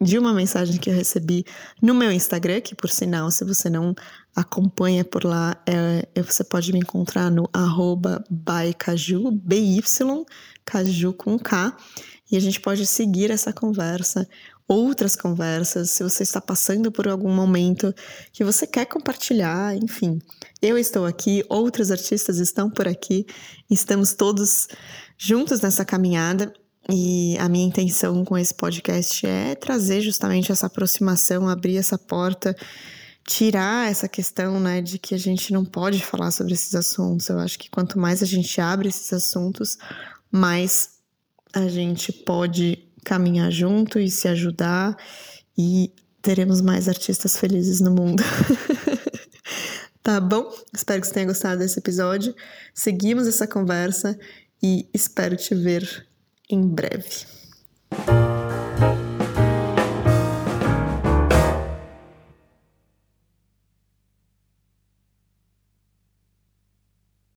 de 0.00 0.18
uma 0.18 0.32
mensagem 0.32 0.78
que 0.78 0.90
eu 0.90 0.94
recebi 0.94 1.44
no 1.80 1.94
meu 1.94 2.12
Instagram, 2.12 2.60
que 2.60 2.74
por 2.74 2.90
sinal, 2.90 3.30
se 3.30 3.44
você 3.44 3.70
não 3.70 3.94
acompanha 4.34 5.04
por 5.04 5.24
lá, 5.24 5.56
é, 5.66 6.06
você 6.22 6.44
pode 6.44 6.72
me 6.72 6.80
encontrar 6.80 7.30
no 7.30 7.48
arroba 7.52 8.22
bycaju, 8.30 9.30
B-Y, 9.30 10.24
caju 10.64 11.12
com 11.14 11.38
K, 11.38 11.74
e 12.30 12.36
a 12.36 12.40
gente 12.40 12.60
pode 12.60 12.86
seguir 12.86 13.30
essa 13.30 13.52
conversa 13.52 14.28
outras 14.68 15.14
conversas, 15.14 15.90
se 15.90 16.02
você 16.02 16.22
está 16.22 16.40
passando 16.40 16.90
por 16.90 17.06
algum 17.06 17.32
momento 17.32 17.94
que 18.32 18.44
você 18.44 18.66
quer 18.66 18.86
compartilhar, 18.86 19.76
enfim. 19.76 20.18
Eu 20.60 20.76
estou 20.76 21.04
aqui, 21.04 21.44
outros 21.48 21.90
artistas 21.90 22.38
estão 22.38 22.68
por 22.68 22.88
aqui, 22.88 23.26
estamos 23.70 24.12
todos 24.12 24.66
juntos 25.16 25.60
nessa 25.60 25.84
caminhada. 25.84 26.52
E 26.88 27.36
a 27.38 27.48
minha 27.48 27.66
intenção 27.66 28.24
com 28.24 28.38
esse 28.38 28.54
podcast 28.54 29.26
é 29.26 29.54
trazer 29.54 30.00
justamente 30.00 30.52
essa 30.52 30.66
aproximação, 30.66 31.48
abrir 31.48 31.76
essa 31.76 31.98
porta, 31.98 32.56
tirar 33.26 33.90
essa 33.90 34.08
questão, 34.08 34.60
né, 34.60 34.80
de 34.80 34.98
que 34.98 35.14
a 35.14 35.18
gente 35.18 35.52
não 35.52 35.64
pode 35.64 36.04
falar 36.04 36.30
sobre 36.30 36.54
esses 36.54 36.74
assuntos. 36.74 37.28
Eu 37.28 37.38
acho 37.40 37.58
que 37.58 37.68
quanto 37.68 37.98
mais 37.98 38.22
a 38.22 38.26
gente 38.26 38.60
abre 38.60 38.88
esses 38.88 39.12
assuntos, 39.12 39.76
mais 40.30 40.90
a 41.52 41.66
gente 41.68 42.12
pode 42.12 42.84
caminhar 43.04 43.50
junto 43.50 43.98
e 43.98 44.10
se 44.10 44.28
ajudar 44.28 44.96
e 45.58 45.92
teremos 46.22 46.60
mais 46.60 46.88
artistas 46.88 47.36
felizes 47.36 47.80
no 47.80 47.90
mundo. 47.90 48.22
tá 50.02 50.20
bom? 50.20 50.52
Espero 50.72 51.00
que 51.00 51.08
você 51.08 51.14
tenha 51.14 51.26
gostado 51.26 51.58
desse 51.58 51.78
episódio. 51.78 52.34
Seguimos 52.74 53.26
essa 53.26 53.46
conversa 53.46 54.16
e 54.62 54.88
espero 54.92 55.36
te 55.36 55.54
ver 55.54 56.06
em 56.48 56.68
breve. 56.68 57.26